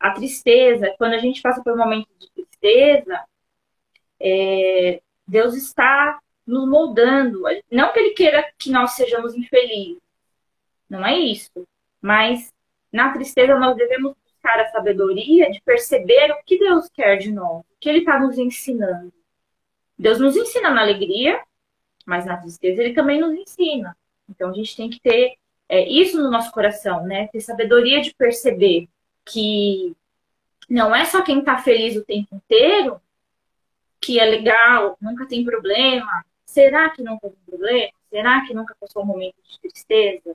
A 0.00 0.10
tristeza, 0.10 0.92
quando 0.98 1.14
a 1.14 1.18
gente 1.18 1.40
passa 1.40 1.62
por 1.62 1.74
um 1.74 1.76
momento 1.76 2.08
de 2.18 2.28
tristeza, 2.32 3.24
é, 4.18 5.00
Deus 5.28 5.54
está 5.54 6.18
nos 6.44 6.68
moldando. 6.68 7.42
Não 7.70 7.92
que 7.92 8.00
Ele 8.00 8.10
queira 8.10 8.52
que 8.58 8.68
nós 8.68 8.92
sejamos 8.92 9.36
infelizes, 9.36 10.02
não 10.88 11.06
é 11.06 11.16
isso. 11.16 11.66
Mas 12.02 12.52
na 12.92 13.12
tristeza 13.12 13.56
nós 13.56 13.76
devemos 13.76 14.16
buscar 14.24 14.58
a 14.58 14.70
sabedoria 14.72 15.48
de 15.52 15.60
perceber 15.60 16.32
o 16.32 16.42
que 16.44 16.58
Deus 16.58 16.88
quer 16.88 17.16
de 17.18 17.30
nós, 17.30 17.60
o 17.60 17.78
que 17.78 17.88
Ele 17.88 18.00
está 18.00 18.18
nos 18.18 18.38
ensinando. 18.38 19.19
Deus 20.00 20.18
nos 20.18 20.36
ensina 20.36 20.70
na 20.70 20.80
alegria, 20.80 21.42
mas 22.06 22.24
na 22.24 22.36
tristeza 22.36 22.82
Ele 22.82 22.94
também 22.94 23.20
nos 23.20 23.34
ensina. 23.34 23.96
Então 24.28 24.50
a 24.50 24.52
gente 24.52 24.76
tem 24.76 24.88
que 24.88 25.00
ter 25.00 25.34
é, 25.68 25.86
isso 25.88 26.20
no 26.20 26.30
nosso 26.30 26.50
coração, 26.50 27.04
né? 27.04 27.28
Ter 27.28 27.40
sabedoria 27.40 28.00
de 28.00 28.14
perceber 28.14 28.88
que 29.24 29.94
não 30.68 30.94
é 30.94 31.04
só 31.04 31.22
quem 31.22 31.40
está 31.40 31.58
feliz 31.58 31.96
o 31.96 32.04
tempo 32.04 32.34
inteiro 32.34 33.00
que 34.00 34.18
é 34.18 34.24
legal, 34.24 34.96
nunca 35.00 35.26
tem 35.26 35.44
problema. 35.44 36.24
Será 36.46 36.88
que 36.88 37.02
nunca 37.02 37.28
tem 37.28 37.38
problema? 37.46 37.92
Será 38.08 38.46
que 38.46 38.54
nunca 38.54 38.74
passou 38.80 39.02
um 39.02 39.06
momento 39.06 39.36
de 39.46 39.60
tristeza? 39.60 40.34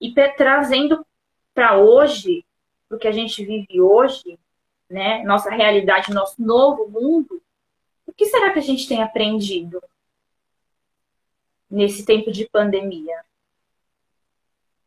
E 0.00 0.12
trazendo 0.36 1.06
para 1.54 1.78
hoje, 1.78 2.44
o 2.90 2.98
que 2.98 3.06
a 3.06 3.12
gente 3.12 3.44
vive 3.44 3.80
hoje, 3.80 4.38
né, 4.90 5.22
nossa 5.22 5.50
realidade, 5.50 6.12
nosso 6.12 6.42
novo 6.42 6.88
mundo, 6.88 7.40
o 8.14 8.16
que 8.16 8.26
será 8.26 8.52
que 8.52 8.60
a 8.60 8.62
gente 8.62 8.88
tem 8.88 9.02
aprendido 9.02 9.82
nesse 11.68 12.04
tempo 12.04 12.30
de 12.30 12.48
pandemia? 12.48 13.24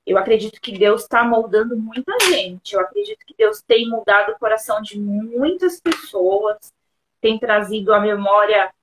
Eu 0.06 0.18
acredito 0.18 0.62
que 0.62 0.78
Deus 0.78 1.02
está 1.02 1.26
moldando 1.26 1.76
muita 1.76 2.18
gente. 2.30 2.74
Eu 2.74 2.80
acredito 2.80 3.26
que 3.26 3.36
Deus 3.38 3.62
tem 3.62 3.90
mudado 3.90 4.32
o 4.32 4.40
coração 4.40 4.82
de 4.82 4.98
muitas 4.98 5.82
pessoas 5.82 6.74
tem 7.20 7.38
trazido 7.38 7.94
à 7.94 8.00
memória 8.00 8.74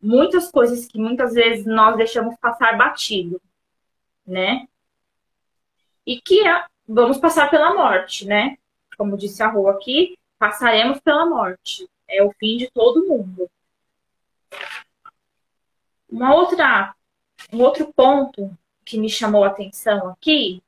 muitas 0.00 0.50
coisas 0.50 0.86
que 0.86 0.98
muitas 0.98 1.32
vezes 1.32 1.66
nós 1.66 1.96
deixamos 1.96 2.36
passar 2.36 2.76
batido, 2.76 3.40
né? 4.26 4.66
E 6.06 6.20
que 6.20 6.46
é, 6.46 6.64
vamos 6.86 7.18
passar 7.18 7.50
pela 7.50 7.74
morte, 7.74 8.26
né? 8.26 8.58
Como 8.96 9.16
disse 9.16 9.42
a 9.42 9.48
Rua 9.48 9.72
aqui, 9.72 10.18
passaremos 10.38 11.00
pela 11.00 11.26
morte. 11.26 11.88
É 12.08 12.22
o 12.22 12.30
fim 12.32 12.58
de 12.58 12.70
todo 12.70 13.06
mundo. 13.06 13.50
Uma 16.08 16.34
outra, 16.34 16.94
um 17.52 17.60
outro 17.60 17.92
ponto 17.92 18.56
que 18.84 18.98
me 18.98 19.08
chamou 19.08 19.44
a 19.44 19.48
atenção 19.48 20.08
aqui 20.08 20.62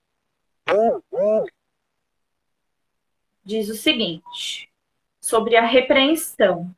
diz 3.43 3.69
o 3.69 3.75
seguinte 3.75 4.71
sobre 5.21 5.57
a 5.57 5.65
repreensão 5.65 6.75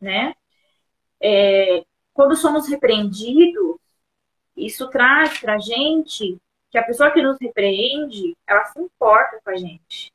né? 0.00 0.34
É, 1.20 1.84
quando 2.12 2.36
somos 2.36 2.68
repreendidos, 2.68 3.76
isso 4.56 4.88
traz 4.88 5.38
para 5.38 5.58
gente 5.58 6.38
que 6.70 6.78
a 6.78 6.84
pessoa 6.84 7.10
que 7.10 7.22
nos 7.22 7.38
repreende, 7.40 8.36
ela 8.46 8.64
se 8.66 8.80
importa 8.80 9.40
com 9.44 9.50
a 9.50 9.56
gente. 9.56 10.12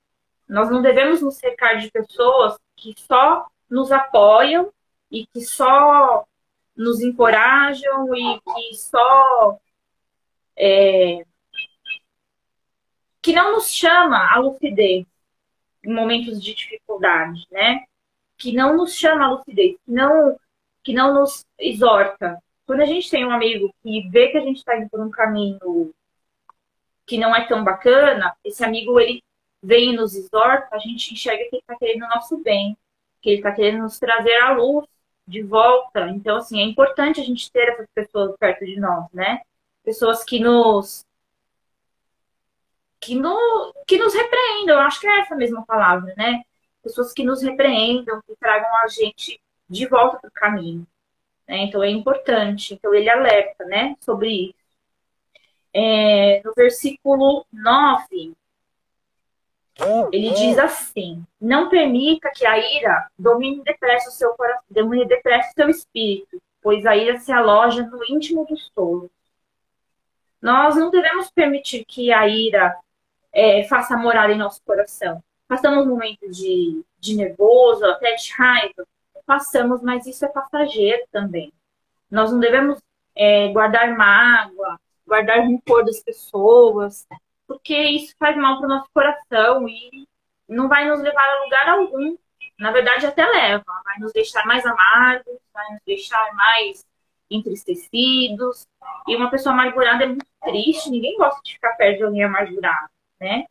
Nós 0.48 0.70
não 0.70 0.82
devemos 0.82 1.22
nos 1.22 1.36
cercar 1.36 1.78
de 1.78 1.92
pessoas 1.92 2.58
que 2.76 2.94
só 2.98 3.48
nos 3.70 3.92
apoiam 3.92 4.72
e 5.12 5.28
que 5.28 5.42
só 5.42 6.26
nos 6.76 7.02
encorajam 7.02 8.16
e 8.16 8.40
que 8.40 8.76
só 8.76 9.60
é, 10.58 11.26
que 13.22 13.34
não 13.34 13.52
nos 13.52 13.72
chama 13.72 14.34
à 14.34 14.40
lucidez 14.40 15.06
em 15.84 15.94
momentos 15.94 16.42
de 16.42 16.54
dificuldade, 16.54 17.46
né? 17.52 17.86
Que 18.38 18.54
não 18.54 18.76
nos 18.78 18.96
chama 18.96 19.26
à 19.26 19.32
lucidez, 19.32 19.76
que 19.86 19.92
não, 19.92 20.38
que 20.84 20.94
não 20.94 21.14
nos 21.14 21.46
exorta. 21.60 22.42
Quando 22.66 22.82
a 22.82 22.86
gente 22.86 23.10
tem 23.10 23.26
um 23.26 23.32
amigo 23.32 23.74
que 23.84 24.08
vê 24.10 24.30
que 24.30 24.38
a 24.38 24.42
gente 24.42 24.58
está 24.58 24.78
indo 24.78 24.90
por 24.90 25.02
um 25.02 25.10
caminho 25.10 25.94
que 27.06 27.18
não 27.18 27.36
é 27.36 27.46
tão 27.48 27.64
bacana, 27.64 28.36
esse 28.44 28.64
amigo 28.64 29.00
ele 29.00 29.22
vem 29.62 29.92
e 29.92 29.96
nos 29.96 30.16
exorta, 30.16 30.76
a 30.76 30.80
gente 30.80 31.14
enxerga 31.14 31.44
que 31.50 31.56
ele 31.56 31.62
está 31.62 31.76
querendo 31.76 32.06
o 32.06 32.10
nosso 32.10 32.38
bem, 32.38 32.78
que 33.22 33.30
ele 33.30 33.38
está 33.38 33.52
querendo 33.52 33.82
nos 33.82 34.00
trazer 34.00 34.36
à 34.38 34.54
luz 34.54 34.88
de 35.32 35.42
volta. 35.42 36.10
Então, 36.10 36.38
assim, 36.38 36.62
é 36.62 36.64
importante 36.64 37.22
a 37.22 37.24
gente 37.24 37.52
ter 37.52 37.70
essas 37.70 37.88
pessoas 37.96 38.36
perto 38.38 38.66
de 38.66 38.80
nós, 38.80 39.06
né? 39.14 39.42
Pessoas 39.84 40.24
que 40.24 40.40
nos 40.40 41.06
que, 43.00 43.16
no, 43.16 43.74
que 43.88 43.98
nos 43.98 44.14
repreendam, 44.14 44.76
eu 44.76 44.82
acho 44.82 45.00
que 45.00 45.08
é 45.08 45.22
essa 45.22 45.36
mesma 45.36 45.66
palavra, 45.66 46.14
né? 46.16 46.44
Pessoas 46.84 47.14
que 47.14 47.24
nos 47.24 47.42
repreendam, 47.42 48.22
que 48.28 48.36
tragam 48.36 48.70
a 48.84 48.88
gente 48.88 49.42
de 49.68 49.88
volta 49.88 50.20
para 50.20 50.28
o 50.28 50.32
caminho. 50.32 50.86
Né? 51.48 51.64
Então 51.64 51.82
é 51.82 51.90
importante. 51.90 52.74
Então 52.74 52.94
ele 52.94 53.10
alerta 53.10 53.66
né, 53.66 53.96
sobre 54.02 54.30
isso. 54.50 54.62
É, 55.74 56.42
no 56.44 56.54
versículo 56.56 57.46
9, 57.52 58.34
ele 60.12 60.32
diz 60.32 60.58
assim: 60.58 61.24
Não 61.40 61.70
permita 61.70 62.32
que 62.34 62.46
a 62.46 62.58
ira 62.58 63.08
domine 63.18 63.64
depressa 63.64 64.10
o 64.10 64.14
seu 64.14 64.32
coração, 64.34 64.64
domine 64.70 65.06
depressa 65.06 65.50
o 65.50 65.54
seu 65.54 65.70
espírito, 65.70 66.42
pois 66.62 66.86
a 66.86 66.96
ira 66.96 67.18
se 67.18 67.32
aloja 67.32 67.84
no 67.84 68.04
íntimo 68.08 68.46
dos 68.46 68.70
tolos. 68.70 69.10
Nós 70.42 70.76
não 70.76 70.90
devemos 70.90 71.30
permitir 71.30 71.86
que 71.86 72.12
a 72.12 72.28
ira 72.28 72.76
é, 73.32 73.64
faça 73.64 73.96
morar 73.96 74.30
em 74.30 74.38
nosso 74.38 74.62
coração. 74.64 75.24
Passamos 75.48 75.86
momentos 75.86 76.36
de, 76.38 76.84
de 77.00 77.16
nervoso, 77.16 77.86
até 77.86 78.16
de 78.16 78.32
raiva, 78.34 78.88
passamos, 79.26 79.82
mas 79.82 80.06
isso 80.08 80.26
é 80.26 80.28
passageiro 80.28 81.04
também. 81.12 81.54
Nós 82.10 82.32
não 82.32 82.40
devemos 82.40 82.80
é, 83.16 83.50
guardar 83.50 83.96
mágoa, 83.96 84.80
guardar 85.06 85.40
rancor 85.40 85.86
das 85.86 86.02
pessoas, 86.02 87.08
porque 87.52 87.78
isso 87.78 88.16
faz 88.18 88.38
mal 88.38 88.58
para 88.58 88.66
o 88.66 88.70
nosso 88.70 88.90
coração 88.94 89.68
e 89.68 90.08
não 90.48 90.68
vai 90.70 90.90
nos 90.90 91.02
levar 91.02 91.24
a 91.24 91.44
lugar 91.44 91.70
algum. 91.70 92.18
Na 92.58 92.72
verdade, 92.72 93.06
até 93.06 93.26
leva, 93.26 93.64
vai 93.84 94.00
nos 94.00 94.14
deixar 94.14 94.46
mais 94.46 94.66
amargos, 94.66 95.38
vai 95.54 95.72
nos 95.72 95.82
deixar 95.86 96.34
mais 96.34 96.86
entristecidos. 97.30 98.66
E 99.08 99.16
uma 99.16 99.30
pessoa 99.30 99.54
amargurada 99.54 100.04
é 100.04 100.08
muito 100.08 100.26
triste, 100.42 100.90
ninguém 100.90 101.18
gosta 101.18 101.42
de 101.44 101.54
ficar 101.54 101.76
perto 101.76 101.98
de 101.98 102.04
alguém 102.04 102.24
amargurado 102.24 102.90
né? 103.20 103.46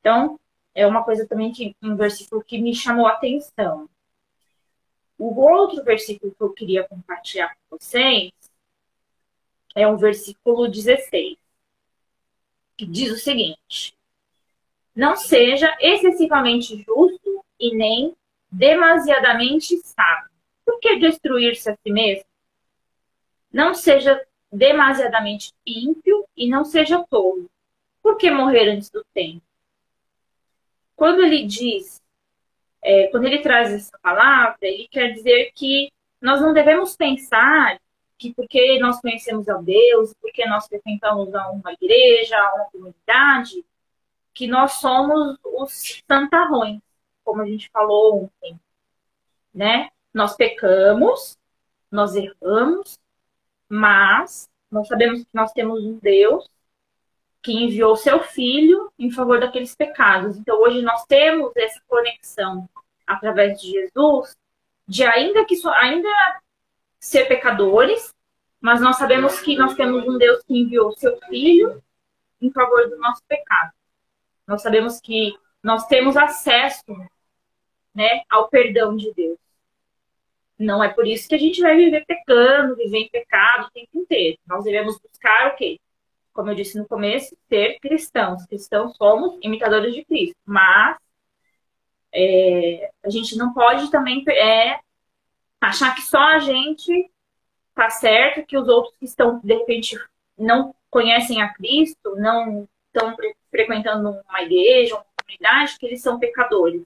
Então, 0.00 0.38
é 0.74 0.86
uma 0.86 1.04
coisa 1.04 1.26
também 1.26 1.52
que 1.52 1.76
um 1.82 1.94
versículo 1.96 2.42
que 2.42 2.58
me 2.58 2.74
chamou 2.74 3.06
a 3.06 3.12
atenção. 3.12 3.88
O 5.18 5.38
outro 5.40 5.84
versículo 5.84 6.34
que 6.34 6.42
eu 6.42 6.52
queria 6.52 6.88
compartilhar 6.88 7.54
com 7.54 7.76
vocês 7.76 8.32
é 9.76 9.86
o 9.86 9.96
versículo 9.96 10.68
16, 10.68 11.36
diz 12.86 13.12
o 13.12 13.16
seguinte: 13.16 13.94
Não 14.94 15.16
seja 15.16 15.76
excessivamente 15.80 16.76
justo 16.76 17.44
e 17.58 17.74
nem 17.74 18.14
demasiadamente 18.50 19.76
sábio. 19.78 20.30
Por 20.64 20.80
que 20.80 20.98
destruir-se 20.98 21.70
a 21.70 21.76
si 21.76 21.90
mesmo? 21.90 22.24
Não 23.52 23.74
seja 23.74 24.20
demasiadamente 24.52 25.52
ímpio 25.66 26.26
e 26.36 26.48
não 26.48 26.64
seja 26.64 27.04
tolo. 27.08 27.50
Por 28.02 28.16
que 28.16 28.30
morrer 28.30 28.70
antes 28.70 28.90
do 28.90 29.04
tempo? 29.12 29.42
Quando 30.96 31.22
ele 31.22 31.44
diz, 31.46 32.02
é, 32.82 33.08
quando 33.08 33.26
ele 33.26 33.38
traz 33.38 33.72
essa 33.72 33.98
palavra, 33.98 34.58
ele 34.62 34.88
quer 34.88 35.12
dizer 35.12 35.52
que 35.54 35.92
nós 36.20 36.40
não 36.40 36.52
devemos 36.52 36.96
pensar 36.96 37.80
que 38.20 38.34
porque 38.34 38.78
nós 38.78 39.00
conhecemos 39.00 39.48
a 39.48 39.56
Deus, 39.56 40.12
porque 40.20 40.44
nós 40.46 40.66
frequentamos 40.66 41.34
a 41.34 41.50
uma 41.52 41.72
igreja, 41.72 42.36
a 42.36 42.54
uma 42.56 42.64
comunidade, 42.66 43.64
que 44.34 44.46
nós 44.46 44.72
somos 44.72 45.38
os 45.42 46.02
santarrões, 46.06 46.82
como 47.24 47.40
a 47.40 47.46
gente 47.46 47.70
falou 47.70 48.24
ontem, 48.24 48.60
né? 49.54 49.88
Nós 50.12 50.36
pecamos, 50.36 51.38
nós 51.90 52.14
erramos, 52.14 52.98
mas 53.66 54.50
nós 54.70 54.86
sabemos 54.86 55.20
que 55.20 55.30
nós 55.32 55.50
temos 55.52 55.82
um 55.82 55.98
Deus 55.98 56.46
que 57.40 57.52
enviou 57.52 57.96
seu 57.96 58.22
filho 58.22 58.92
em 58.98 59.10
favor 59.10 59.40
daqueles 59.40 59.74
pecados. 59.74 60.36
Então, 60.36 60.60
hoje 60.60 60.82
nós 60.82 61.06
temos 61.06 61.56
essa 61.56 61.80
conexão 61.88 62.68
através 63.06 63.58
de 63.58 63.70
Jesus, 63.70 64.36
de 64.86 65.04
ainda 65.04 65.42
que 65.46 65.54
ainda 65.78 66.40
ser 67.00 67.24
pecadores, 67.26 68.14
mas 68.60 68.80
nós 68.80 68.96
sabemos 68.96 69.40
que 69.40 69.56
nós 69.56 69.74
temos 69.74 70.06
um 70.06 70.18
Deus 70.18 70.44
que 70.44 70.56
enviou 70.56 70.92
seu 70.92 71.18
filho 71.22 71.82
em 72.40 72.52
favor 72.52 72.88
do 72.88 72.98
nosso 72.98 73.22
pecado. 73.26 73.72
Nós 74.46 74.62
sabemos 74.62 75.00
que 75.00 75.34
nós 75.62 75.86
temos 75.86 76.16
acesso, 76.16 76.84
né, 77.94 78.22
ao 78.28 78.48
perdão 78.48 78.96
de 78.96 79.12
Deus. 79.14 79.38
Não 80.58 80.84
é 80.84 80.88
por 80.88 81.06
isso 81.06 81.28
que 81.28 81.34
a 81.34 81.38
gente 81.38 81.60
vai 81.60 81.74
viver 81.74 82.04
pecando, 82.06 82.76
viver 82.76 82.98
em 82.98 83.08
pecado 83.08 83.66
o 83.66 83.70
tempo 83.70 83.90
inteiro. 83.94 84.38
Nós 84.46 84.64
devemos 84.64 84.98
buscar 85.00 85.48
o 85.48 85.56
quê? 85.56 85.80
como 86.32 86.50
eu 86.50 86.54
disse 86.54 86.78
no 86.78 86.86
começo, 86.86 87.36
ser 87.48 87.78
cristãos. 87.80 88.46
Cristãos 88.46 88.96
somos 88.96 89.38
imitadores 89.42 89.94
de 89.94 90.04
Cristo, 90.04 90.36
mas 90.44 90.96
é, 92.12 92.90
a 93.04 93.10
gente 93.10 93.36
não 93.36 93.52
pode 93.52 93.90
também 93.90 94.24
é, 94.28 94.78
achar 95.60 95.94
que 95.94 96.02
só 96.02 96.18
a 96.18 96.38
gente 96.38 97.10
tá 97.74 97.90
certo, 97.90 98.46
que 98.46 98.56
os 98.56 98.68
outros 98.68 98.94
que 98.98 99.04
estão, 99.04 99.40
de 99.42 99.54
repente, 99.54 99.98
não 100.36 100.74
conhecem 100.90 101.40
a 101.42 101.52
Cristo, 101.52 102.16
não 102.16 102.68
estão 102.86 103.14
frequentando 103.50 104.20
uma 104.28 104.42
igreja, 104.42 104.94
uma 104.96 105.04
comunidade, 105.16 105.78
que 105.78 105.86
eles 105.86 106.02
são 106.02 106.18
pecadores. 106.18 106.84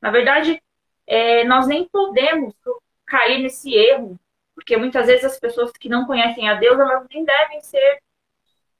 Na 0.00 0.10
verdade, 0.10 0.62
é, 1.06 1.44
nós 1.44 1.66
nem 1.66 1.88
podemos 1.88 2.54
cair 3.06 3.42
nesse 3.42 3.74
erro, 3.74 4.18
porque 4.54 4.76
muitas 4.76 5.06
vezes 5.06 5.24
as 5.24 5.38
pessoas 5.38 5.72
que 5.72 5.88
não 5.88 6.06
conhecem 6.06 6.48
a 6.48 6.54
Deus, 6.54 6.78
elas 6.78 7.06
nem 7.10 7.24
devem 7.24 7.60
ser 7.62 8.02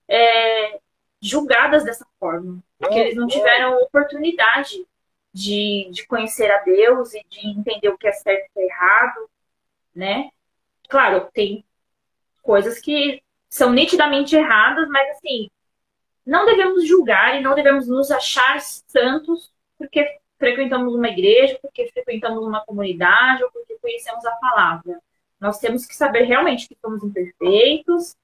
é, 0.09 0.79
julgadas 1.21 1.85
dessa 1.85 2.07
forma, 2.19 2.63
porque 2.79 2.99
eles 2.99 3.17
não 3.17 3.27
tiveram 3.27 3.83
oportunidade 3.83 4.87
de, 5.33 5.89
de 5.93 6.07
conhecer 6.07 6.51
a 6.51 6.59
Deus 6.59 7.15
e 7.15 7.25
de 7.29 7.47
entender 7.49 7.89
o 7.89 7.99
que 7.99 8.09
é 8.09 8.13
certo 8.13 8.43
e 8.43 8.49
o 8.49 8.53
que 8.53 8.61
é 8.61 8.67
errado, 8.67 9.31
né? 9.95 10.31
Claro, 10.89 11.29
tem 11.33 11.65
coisas 12.43 12.81
que 12.81 13.23
são 13.49 13.73
nitidamente 13.73 14.37
erradas, 14.37 14.89
mas 14.89 15.11
assim, 15.17 15.51
não 16.27 16.47
devemos 16.47 16.87
julgar 16.87 17.39
e 17.39 17.43
não 17.43 17.55
devemos 17.55 17.89
nos 17.89 18.11
achar 18.11 18.61
santos 18.61 19.53
porque 19.79 20.19
frequentamos 20.39 20.95
uma 20.95 21.09
igreja, 21.09 21.59
porque 21.61 21.91
frequentamos 21.93 22.45
uma 22.45 22.65
comunidade 22.65 23.45
ou 23.45 23.51
porque 23.51 23.79
conhecemos 23.79 24.25
a 24.25 24.33
palavra. 24.33 25.01
Nós 25.39 25.59
temos 25.59 25.87
que 25.87 25.95
saber 25.95 26.25
realmente 26.25 26.69
que 26.69 26.77
somos 26.81 27.03
imperfeitos, 27.03 28.15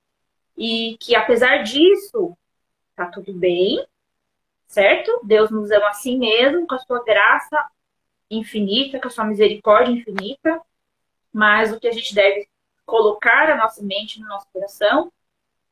e 0.56 0.96
que 0.98 1.14
apesar 1.14 1.62
disso, 1.62 2.36
tá 2.94 3.06
tudo 3.06 3.32
bem, 3.34 3.84
certo? 4.76 5.20
Deus 5.24 5.50
nos 5.50 5.70
ama 5.70 5.88
assim 5.88 6.18
mesmo, 6.18 6.66
com 6.66 6.74
a 6.74 6.78
sua 6.78 7.02
graça 7.02 7.66
infinita, 8.30 9.00
com 9.00 9.08
a 9.08 9.10
sua 9.10 9.24
misericórdia 9.24 9.90
infinita, 9.90 10.60
mas 11.32 11.72
o 11.72 11.80
que 11.80 11.88
a 11.88 11.92
gente 11.92 12.14
deve 12.14 12.46
colocar 12.84 13.48
a 13.48 13.56
nossa 13.56 13.82
mente 13.82 14.20
no 14.20 14.28
nosso 14.28 14.46
coração 14.52 15.10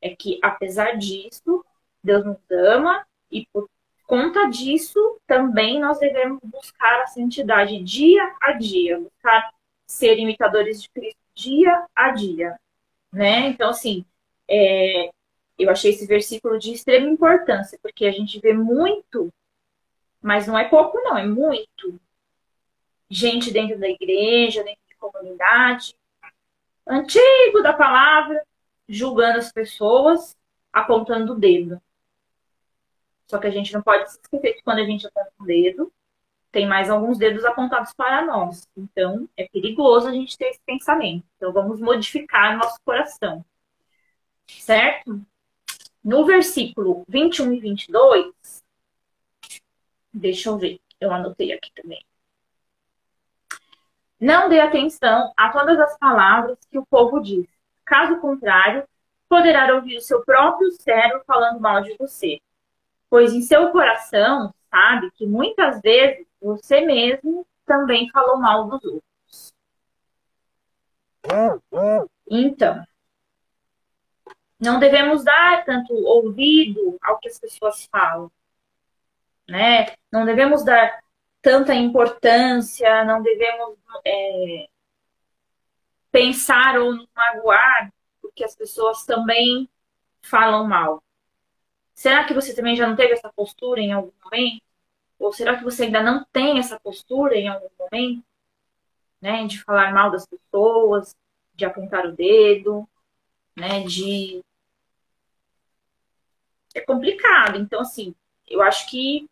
é 0.01 0.17
que 0.17 0.41
apesar 0.43 0.97
disso, 0.97 1.63
Deus 2.03 2.25
nos 2.25 2.39
ama 2.51 3.07
e 3.31 3.47
por 3.53 3.69
conta 4.07 4.47
disso 4.49 5.21
também 5.27 5.79
nós 5.79 5.99
devemos 5.99 6.41
buscar 6.43 7.03
a 7.03 7.07
santidade 7.07 7.83
dia 7.83 8.35
a 8.41 8.53
dia, 8.53 8.99
buscar 8.99 9.53
ser 9.87 10.19
imitadores 10.19 10.81
de 10.81 10.89
Cristo 10.89 11.21
dia 11.35 11.85
a 11.95 12.11
dia, 12.11 12.59
né? 13.13 13.49
Então 13.49 13.69
assim, 13.69 14.03
é, 14.49 15.11
eu 15.59 15.71
achei 15.71 15.93
esse 15.93 16.07
versículo 16.07 16.59
de 16.59 16.73
extrema 16.73 17.09
importância, 17.09 17.79
porque 17.83 18.07
a 18.07 18.13
gente 18.13 18.41
vê 18.41 18.53
muito, 18.53 19.33
mas 20.21 20.47
não 20.47 20.59
é 20.59 20.69
pouco, 20.69 20.99
não, 21.03 21.17
é 21.17 21.27
muito. 21.27 22.01
Gente 23.09 23.53
dentro 23.53 23.79
da 23.79 23.89
igreja, 23.89 24.65
dentro 24.65 24.83
de 24.89 24.97
comunidade, 24.97 25.95
antigo 26.87 27.63
da 27.63 27.73
palavra, 27.73 28.43
julgando 28.89 29.39
as 29.39 29.53
pessoas, 29.53 30.37
apontando 30.73 31.33
o 31.33 31.39
dedo. 31.39 31.81
Só 33.27 33.39
que 33.39 33.47
a 33.47 33.51
gente 33.51 33.73
não 33.73 33.83
pode 33.83 34.11
se 34.11 34.21
esquecer 34.21 34.55
que 34.55 34.63
quando 34.63 34.79
a 34.79 34.85
gente 34.85 35.07
aponta 35.07 35.33
o 35.41 35.45
dedo, 35.45 35.93
tem 36.51 36.67
mais 36.67 36.89
alguns 36.89 37.19
dedos 37.19 37.45
apontados 37.45 37.93
para 37.95 38.25
nós. 38.25 38.69
Então, 38.77 39.29
é 39.37 39.49
perigoso 39.49 40.09
a 40.09 40.13
gente 40.13 40.39
ter 40.39 40.51
esse 40.51 40.61
pensamento. 40.65 41.25
Então, 41.37 41.53
vamos 41.53 41.81
modificar 41.81 42.57
nosso 42.57 42.79
coração. 42.85 43.45
Certo? 44.47 45.21
No 46.05 46.27
versículo 46.27 47.03
21 47.09 47.55
e 47.55 47.61
22, 47.61 48.35
deixa 50.13 50.51
eu 50.51 50.59
ver, 50.59 50.79
eu 51.01 51.11
anotei 51.11 51.53
aqui 51.53 51.73
também. 51.75 52.05
Não 54.21 54.49
dê 54.49 54.61
atenção 54.61 55.33
a 55.37 55.51
todas 55.51 55.79
as 55.81 55.99
palavras 55.99 56.59
que 56.71 56.79
o 56.79 56.87
povo 56.87 57.21
diz. 57.21 57.47
Caso 57.85 58.21
contrário, 58.21 58.87
poderá 59.29 59.75
ouvir 59.75 59.97
o 59.97 60.03
seu 60.03 60.25
próprio 60.25 60.71
cérebro 60.73 61.23
falando 61.27 61.61
mal 61.61 61.83
de 61.83 61.97
você. 61.99 62.39
Pois 63.09 63.33
em 63.33 63.43
seu 63.43 63.71
coração 63.71 64.55
sabe 64.71 65.11
que 65.13 65.27
muitas 65.27 65.81
vezes 65.81 66.27
você 66.41 66.83
mesmo 66.83 67.47
também 67.65 68.11
falou 68.11 68.39
mal 68.39 68.69
dos 68.69 68.85
outros. 68.85 69.55
Então, 72.29 72.85
não 74.65 74.79
devemos 74.81 75.23
dar 75.23 75.65
tanto 75.65 75.95
ouvido 75.95 76.97
ao 77.03 77.19
que 77.19 77.29
as 77.29 77.39
pessoas 77.39 77.87
falam, 77.87 78.31
né? 79.49 79.95
Não 80.11 80.25
devemos 80.25 80.65
dar 80.65 81.01
tanta 81.43 81.75
importância, 81.75 83.05
não 83.05 83.23
devemos 83.23 83.77
é, 84.05 84.67
pensar 86.11 86.79
ou 86.79 86.95
nos 86.95 87.07
magoar 87.15 87.93
porque 88.23 88.43
as 88.43 88.57
pessoas 88.57 89.05
também 89.05 89.69
falam 90.23 90.67
mal. 90.67 91.03
Será 91.95 92.25
que 92.25 92.35
você 92.35 92.55
também 92.55 92.75
já 92.75 92.87
não 92.87 92.97
teve 92.97 93.13
essa 93.13 93.33
postura 93.33 93.81
em 93.81 93.93
algum 93.93 94.11
momento? 94.25 94.63
Ou 95.19 95.33
será 95.33 95.57
que 95.57 95.63
você 95.63 95.85
ainda 95.85 96.03
não 96.03 96.25
tem 96.33 96.59
essa 96.59 96.81
postura 96.81 97.37
em 97.37 97.49
algum 97.49 97.69
momento? 97.79 98.25
Né? 99.21 99.47
De 99.47 99.63
falar 99.63 99.93
mal 99.93 100.11
das 100.11 100.27
pessoas, 100.27 101.15
de 101.55 101.65
apontar 101.65 102.07
o 102.07 102.13
dedo, 102.13 102.89
né? 103.57 103.81
De. 103.85 104.43
É 106.75 106.81
complicado. 106.81 107.59
Então, 107.59 107.81
assim, 107.81 108.15
eu 108.47 108.61
acho 108.61 108.89
que 108.91 109.29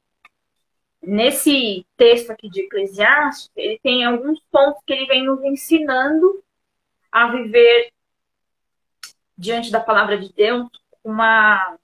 nesse 1.02 1.84
texto 1.96 2.30
aqui 2.30 2.48
de 2.48 2.62
Eclesiastes, 2.62 3.50
ele 3.56 3.78
tem 3.82 4.04
alguns 4.04 4.40
pontos 4.50 4.80
que 4.86 4.92
ele 4.92 5.06
vem 5.06 5.26
nos 5.26 5.42
ensinando 5.42 6.42
a 7.10 7.30
viver 7.30 7.92
diante 9.36 9.70
da 9.70 9.80
palavra 9.80 10.16
de 10.16 10.32
Deus 10.32 10.68
uma, 11.02 11.76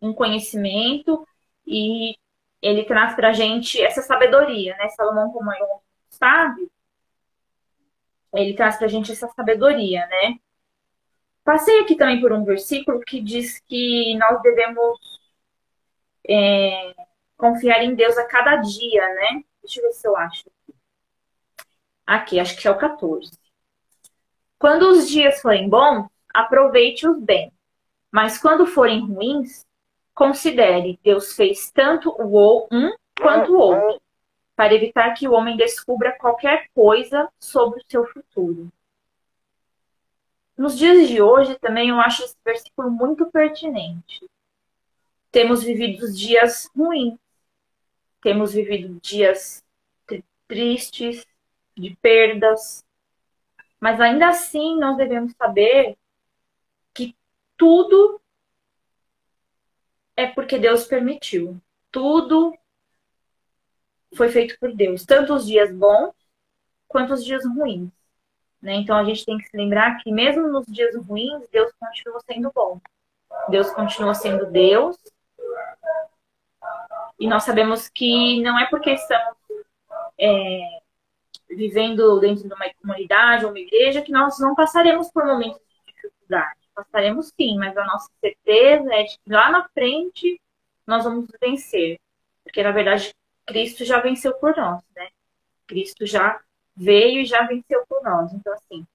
um 0.00 0.12
conhecimento 0.12 1.26
e 1.66 2.16
ele 2.62 2.84
traz 2.84 3.14
para 3.14 3.30
a 3.30 3.32
gente 3.32 3.80
essa 3.82 4.02
sabedoria, 4.02 4.76
né? 4.76 4.88
Salomão, 4.90 5.32
como 5.32 5.52
eu 5.52 5.82
sabe, 6.08 6.70
ele 8.34 8.54
traz 8.54 8.76
para 8.76 8.86
a 8.86 8.88
gente 8.88 9.12
essa 9.12 9.28
sabedoria, 9.28 10.06
né? 10.06 10.38
Passei 11.48 11.80
aqui 11.80 11.96
também 11.96 12.20
por 12.20 12.30
um 12.30 12.44
versículo 12.44 13.00
que 13.00 13.22
diz 13.22 13.58
que 13.60 14.14
nós 14.18 14.42
devemos 14.42 14.98
é, 16.28 16.94
confiar 17.38 17.82
em 17.82 17.94
Deus 17.94 18.18
a 18.18 18.26
cada 18.26 18.56
dia, 18.56 19.08
né? 19.14 19.42
Deixa 19.62 19.80
eu 19.80 19.84
ver 19.84 19.92
se 19.92 20.06
eu 20.06 20.14
acho. 20.14 20.44
Aqui, 22.06 22.38
acho 22.38 22.54
que 22.54 22.68
é 22.68 22.70
o 22.70 22.76
14. 22.76 23.32
Quando 24.58 24.90
os 24.90 25.08
dias 25.08 25.40
forem 25.40 25.70
bons, 25.70 26.10
aproveite-os 26.34 27.18
bem. 27.18 27.50
Mas 28.12 28.36
quando 28.36 28.66
forem 28.66 29.00
ruins, 29.00 29.64
considere, 30.14 31.00
Deus 31.02 31.32
fez 31.32 31.70
tanto 31.70 32.10
o 32.10 32.68
um 32.70 32.92
quanto 33.18 33.54
o 33.54 33.58
outro, 33.58 34.02
para 34.54 34.74
evitar 34.74 35.14
que 35.14 35.26
o 35.26 35.32
homem 35.32 35.56
descubra 35.56 36.12
qualquer 36.18 36.68
coisa 36.74 37.26
sobre 37.40 37.80
o 37.80 37.84
seu 37.88 38.04
futuro. 38.04 38.70
Nos 40.58 40.76
dias 40.76 41.08
de 41.08 41.22
hoje 41.22 41.56
também 41.60 41.90
eu 41.90 42.00
acho 42.00 42.24
esse 42.24 42.36
versículo 42.44 42.90
muito 42.90 43.30
pertinente. 43.30 44.28
Temos 45.30 45.62
vivido 45.62 46.12
dias 46.12 46.68
ruins, 46.76 47.16
temos 48.20 48.52
vivido 48.52 48.98
dias 49.00 49.64
tristes, 50.48 51.24
de 51.76 51.94
perdas, 52.02 52.84
mas 53.78 54.00
ainda 54.00 54.28
assim 54.28 54.80
nós 54.80 54.96
devemos 54.96 55.32
saber 55.36 55.96
que 56.92 57.14
tudo 57.56 58.20
é 60.16 60.26
porque 60.26 60.58
Deus 60.58 60.86
permitiu. 60.86 61.60
Tudo 61.92 62.56
foi 64.16 64.28
feito 64.30 64.58
por 64.58 64.74
Deus, 64.74 65.04
tanto 65.04 65.34
os 65.34 65.46
dias 65.46 65.72
bons 65.72 66.12
quanto 66.88 67.12
os 67.12 67.24
dias 67.24 67.44
ruins. 67.44 67.97
Né? 68.60 68.74
Então 68.74 68.96
a 68.96 69.04
gente 69.04 69.24
tem 69.24 69.38
que 69.38 69.48
se 69.48 69.56
lembrar 69.56 69.98
que 69.98 70.10
mesmo 70.10 70.48
nos 70.48 70.66
dias 70.66 70.94
ruins, 70.96 71.48
Deus 71.50 71.72
continua 71.78 72.20
sendo 72.20 72.50
bom. 72.54 72.80
Deus 73.48 73.70
continua 73.70 74.14
sendo 74.14 74.46
Deus 74.46 74.96
e 77.18 77.26
nós 77.26 77.42
sabemos 77.42 77.88
que 77.88 78.40
não 78.42 78.58
é 78.58 78.66
porque 78.66 78.90
estamos 78.90 79.36
é, 80.18 80.80
vivendo 81.50 82.20
dentro 82.20 82.46
de 82.46 82.54
uma 82.54 82.72
comunidade 82.80 83.44
ou 83.44 83.50
uma 83.50 83.58
igreja 83.58 84.02
que 84.02 84.12
nós 84.12 84.38
não 84.38 84.54
passaremos 84.54 85.10
por 85.10 85.26
momentos 85.26 85.60
de 85.84 85.92
dificuldade. 85.92 86.60
Passaremos 86.74 87.32
sim, 87.36 87.58
mas 87.58 87.76
a 87.76 87.84
nossa 87.84 88.08
certeza 88.20 88.94
é 88.94 89.02
de 89.02 89.18
que 89.18 89.32
lá 89.32 89.50
na 89.50 89.68
frente 89.70 90.40
nós 90.86 91.02
vamos 91.02 91.26
vencer. 91.40 91.98
Porque, 92.44 92.62
na 92.62 92.70
verdade, 92.70 93.12
Cristo 93.44 93.84
já 93.84 94.00
venceu 94.00 94.32
por 94.34 94.56
nós, 94.56 94.80
né? 94.94 95.08
Cristo 95.66 96.06
já 96.06 96.40
veio 96.78 97.20
e 97.20 97.26
já 97.26 97.42
venceu 97.42 97.84
por 97.88 98.02
nós. 98.02 98.32
Então, 98.32 98.52
assim, 98.54 98.86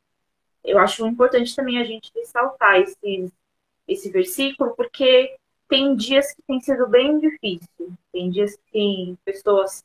eu 0.64 0.80
acho 0.80 1.06
importante 1.06 1.56
também 1.56 1.78
a 1.80 1.84
gente 1.84 2.12
ressaltar 2.16 2.80
esse, 2.80 3.32
esse 3.88 4.10
versículo, 4.10 4.74
porque 4.76 5.36
tem 5.68 5.96
dias 5.96 6.34
que 6.34 6.42
tem 6.44 6.62
sido 6.62 6.88
bem 6.88 7.20
difícil. 7.20 7.94
Tem 8.12 8.30
dias 8.30 8.58
que 8.72 9.18
pessoas, 9.26 9.84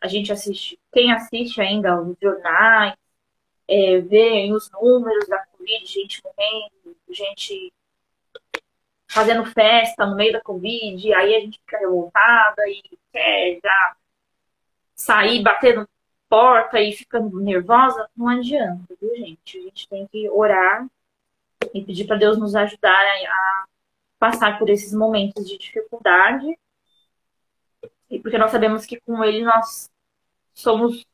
a 0.00 0.06
gente 0.06 0.32
assiste, 0.32 0.78
quem 0.92 1.12
assiste 1.12 1.60
ainda 1.60 2.00
os 2.00 2.16
jornais, 2.22 2.94
é, 3.66 3.98
vê 4.00 4.52
os 4.52 4.70
números 4.70 5.26
da 5.28 5.38
Covid, 5.46 5.86
gente 5.86 6.22
morrendo, 6.24 6.96
gente 7.08 7.72
fazendo 9.08 9.44
festa 9.44 10.06
no 10.06 10.14
meio 10.14 10.32
da 10.32 10.40
Covid, 10.40 11.12
aí 11.14 11.34
a 11.34 11.40
gente 11.40 11.58
fica 11.58 11.78
revoltada 11.78 12.68
e 12.68 12.82
quer 13.12 13.58
já 13.62 13.96
sair 14.94 15.42
batendo 15.42 15.88
porta 16.30 16.80
e 16.80 16.92
ficando 16.92 17.40
nervosa, 17.40 18.08
não 18.16 18.28
adianta, 18.28 18.96
viu, 19.00 19.14
gente? 19.16 19.58
A 19.58 19.62
gente 19.62 19.88
tem 19.88 20.06
que 20.06 20.30
orar 20.30 20.86
e 21.74 21.84
pedir 21.84 22.06
para 22.06 22.16
Deus 22.16 22.38
nos 22.38 22.54
ajudar 22.54 22.94
a 22.94 23.64
passar 24.18 24.58
por 24.58 24.70
esses 24.70 24.94
momentos 24.94 25.48
de 25.48 25.58
dificuldade. 25.58 26.56
E 28.08 28.20
porque 28.20 28.38
nós 28.38 28.52
sabemos 28.52 28.86
que 28.86 29.00
com 29.00 29.22
ele 29.24 29.44
nós 29.44 29.90
somos 30.54 31.04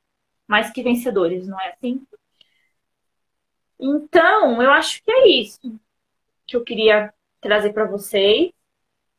mais 0.47 0.71
que 0.71 0.83
vencedores, 0.83 1.49
não 1.49 1.59
é 1.61 1.71
assim? 1.71 2.07
Então, 3.81 4.63
eu 4.63 4.71
acho 4.71 5.03
que 5.03 5.11
é 5.11 5.29
isso 5.29 5.81
que 6.47 6.57
eu 6.57 6.65
queria 6.65 7.13
trazer 7.41 7.73
para 7.73 7.87
vocês. 7.87 8.53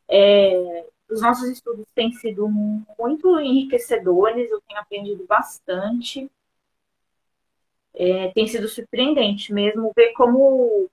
É, 0.08 0.86
os 1.10 1.22
nossos 1.22 1.50
estudos 1.50 1.86
têm 1.96 2.12
sido 2.14 2.48
muito 2.50 3.40
enriquecedores, 3.40 4.52
eu 4.52 4.62
tenho 4.62 4.80
aprendido 4.80 5.26
bastante. 5.26 6.30
É, 7.94 8.30
tem 8.30 8.46
sido 8.48 8.68
surpreendente 8.68 9.54
mesmo 9.54 9.92
ver 9.96 10.14
como 10.14 10.90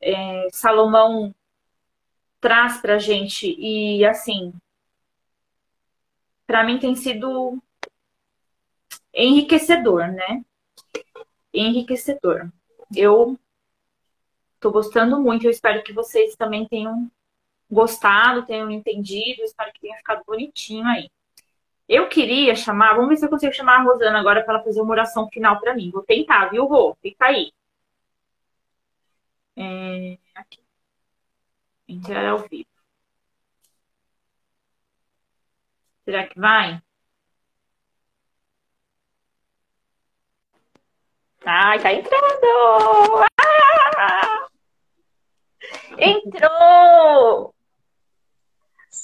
é, 0.00 0.48
Salomão 0.52 1.34
traz 2.40 2.80
para 2.80 2.98
gente. 2.98 3.54
E, 3.58 4.04
assim, 4.04 4.52
para 6.46 6.64
mim 6.64 6.78
tem 6.78 6.94
sido 6.96 7.62
enriquecedor, 9.12 10.08
né? 10.08 10.44
Enriquecedor. 11.52 12.50
Eu 12.96 13.38
tô 14.58 14.70
gostando 14.70 15.20
muito. 15.20 15.44
Eu 15.44 15.50
espero 15.50 15.82
que 15.82 15.92
vocês 15.92 16.34
também 16.36 16.66
tenham 16.66 17.10
gostado, 17.70 18.46
tenham 18.46 18.70
entendido. 18.70 19.42
Espero 19.42 19.72
que 19.72 19.80
tenha 19.80 19.96
ficado 19.96 20.22
bonitinho 20.26 20.86
aí. 20.86 21.10
Eu 21.88 22.08
queria 22.08 22.54
chamar, 22.54 22.94
vamos 22.94 23.08
ver 23.10 23.16
se 23.16 23.24
eu 23.26 23.30
consigo 23.30 23.52
chamar 23.52 23.80
a 23.80 23.82
Rosana 23.82 24.18
agora 24.20 24.44
para 24.44 24.54
ela 24.54 24.64
fazer 24.64 24.80
uma 24.80 24.92
oração 24.92 25.28
final 25.28 25.60
para 25.60 25.74
mim. 25.74 25.90
Vou 25.90 26.02
tentar, 26.02 26.46
viu, 26.50 26.64
Rô? 26.66 26.96
Fica 27.02 27.26
aí. 27.26 27.52
É, 29.56 30.18
aqui. 30.34 30.60
Entrar 31.88 32.26
ao 32.30 32.38
vivo. 32.48 32.66
Será 36.04 36.26
que 36.26 36.38
vai? 36.38 36.80
Ai, 41.44 41.78
tá 41.80 41.92
entrando! 41.92 43.24
Ah! 43.96 44.48
Entrou! 45.98 47.54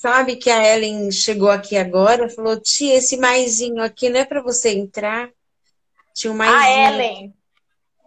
Sabe 0.07 0.37
que 0.37 0.49
a 0.49 0.65
Ellen 0.65 1.11
chegou 1.11 1.51
aqui 1.51 1.77
agora, 1.77 2.29
falou: 2.29 2.61
Tia, 2.61 2.95
esse 2.95 3.17
maisinho 3.17 3.83
aqui 3.83 4.09
não 4.09 4.21
é 4.21 4.25
para 4.25 4.41
você 4.41 4.71
entrar? 4.71 5.29
Tinha 6.15 6.33
um 6.33 6.37
maisinho. 6.37 6.61
A 6.61 6.93
Ellen. 6.93 7.35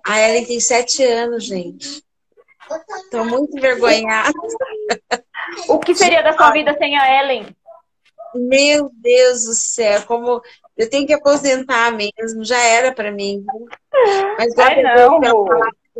A 0.08 0.22
Ellen 0.22 0.46
tem 0.46 0.62
sete 0.62 1.04
anos, 1.04 1.44
gente. 1.44 2.02
Tô 3.12 3.26
muito 3.26 3.58
envergonhada. 3.58 4.32
O 5.68 5.78
que 5.78 5.94
seria 5.94 6.22
da 6.22 6.32
sua 6.32 6.52
vida 6.52 6.74
sem 6.78 6.98
a 6.98 7.22
Ellen? 7.22 7.54
Meu 8.34 8.90
Deus 8.94 9.44
do 9.44 9.54
céu, 9.54 10.02
como 10.04 10.42
eu 10.78 10.90
tenho 10.90 11.06
que 11.06 11.14
aposentar 11.14 11.92
mesmo, 11.92 12.46
já 12.46 12.64
era 12.64 12.94
para 12.94 13.12
mim. 13.12 13.46
Mas 14.38 14.58
Ai, 14.58 14.82
não, 14.84 15.20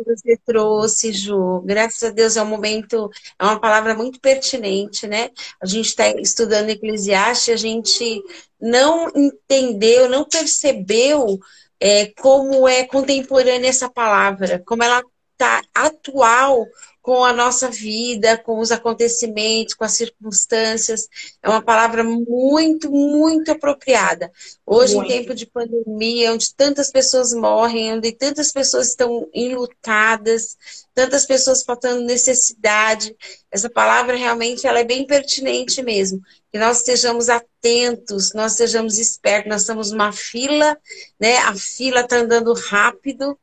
que 0.04 0.16
você 0.16 0.36
trouxe, 0.44 1.12
Ju. 1.12 1.62
Graças 1.64 2.02
a 2.02 2.10
Deus 2.10 2.36
é 2.36 2.42
um 2.42 2.46
momento, 2.46 3.10
é 3.38 3.44
uma 3.44 3.60
palavra 3.60 3.94
muito 3.94 4.20
pertinente, 4.20 5.06
né? 5.06 5.30
A 5.60 5.66
gente 5.66 5.86
está 5.86 6.08
estudando 6.08 6.70
Eclesiastes, 6.70 7.54
a 7.54 7.56
gente 7.56 8.22
não 8.60 9.08
entendeu, 9.14 10.08
não 10.08 10.24
percebeu 10.24 11.38
é, 11.80 12.06
como 12.20 12.68
é 12.68 12.84
contemporânea 12.84 13.68
essa 13.68 13.88
palavra, 13.88 14.62
como 14.66 14.82
ela 14.82 15.02
está 15.32 15.62
atual 15.74 16.66
com 17.10 17.24
a 17.24 17.32
nossa 17.32 17.68
vida, 17.68 18.38
com 18.38 18.60
os 18.60 18.70
acontecimentos, 18.70 19.74
com 19.74 19.82
as 19.82 19.96
circunstâncias. 19.96 21.08
É 21.42 21.48
uma 21.48 21.60
palavra 21.60 22.04
muito, 22.04 22.88
muito 22.88 23.50
apropriada. 23.50 24.30
Hoje, 24.64 24.94
muito. 24.94 25.10
em 25.10 25.16
tempo 25.16 25.34
de 25.34 25.44
pandemia, 25.44 26.32
onde 26.32 26.54
tantas 26.54 26.88
pessoas 26.92 27.34
morrem, 27.34 27.94
onde 27.94 28.12
tantas 28.12 28.52
pessoas 28.52 28.90
estão 28.90 29.28
enlutadas, 29.34 30.56
tantas 30.94 31.26
pessoas 31.26 31.64
faltando 31.64 32.04
necessidade, 32.04 33.12
essa 33.50 33.68
palavra 33.68 34.14
realmente 34.14 34.64
ela 34.64 34.78
é 34.78 34.84
bem 34.84 35.04
pertinente 35.04 35.82
mesmo. 35.82 36.20
Que 36.52 36.60
nós 36.60 36.78
estejamos 36.78 37.28
atentos, 37.28 38.32
nós 38.34 38.52
estejamos 38.52 38.98
espertos, 39.00 39.50
nós 39.50 39.62
estamos 39.62 39.90
numa 39.90 40.12
fila, 40.12 40.78
né? 41.18 41.38
A 41.38 41.56
fila 41.56 42.02
está 42.02 42.18
andando 42.18 42.52
rápido. 42.52 43.36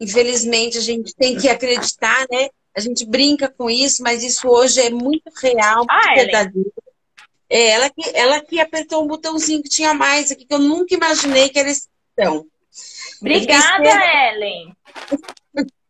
Infelizmente, 0.00 0.76
a 0.76 0.80
gente 0.80 1.14
tem 1.14 1.38
que 1.38 1.48
acreditar, 1.48 2.26
né? 2.28 2.48
A 2.74 2.80
gente 2.80 3.04
brinca 3.04 3.48
com 3.48 3.68
isso, 3.68 4.02
mas 4.02 4.22
isso 4.22 4.48
hoje 4.48 4.80
é 4.80 4.90
muito 4.90 5.30
real, 5.40 5.78
muito 5.78 5.90
ah, 5.90 6.14
verdadeiro. 6.14 6.72
É, 7.48 7.70
ela 7.70 7.90
que, 7.90 8.02
ela 8.14 8.40
que 8.40 8.60
apertou 8.60 9.04
um 9.04 9.06
botãozinho 9.06 9.62
que 9.62 9.68
tinha 9.68 9.92
mais 9.92 10.30
aqui, 10.30 10.46
que 10.46 10.54
eu 10.54 10.58
nunca 10.58 10.94
imaginei 10.94 11.50
que 11.50 11.58
era 11.58 11.70
esse 11.70 11.86
botão. 12.16 12.46
Obrigada, 13.20 13.84
Ellen. 14.32 14.74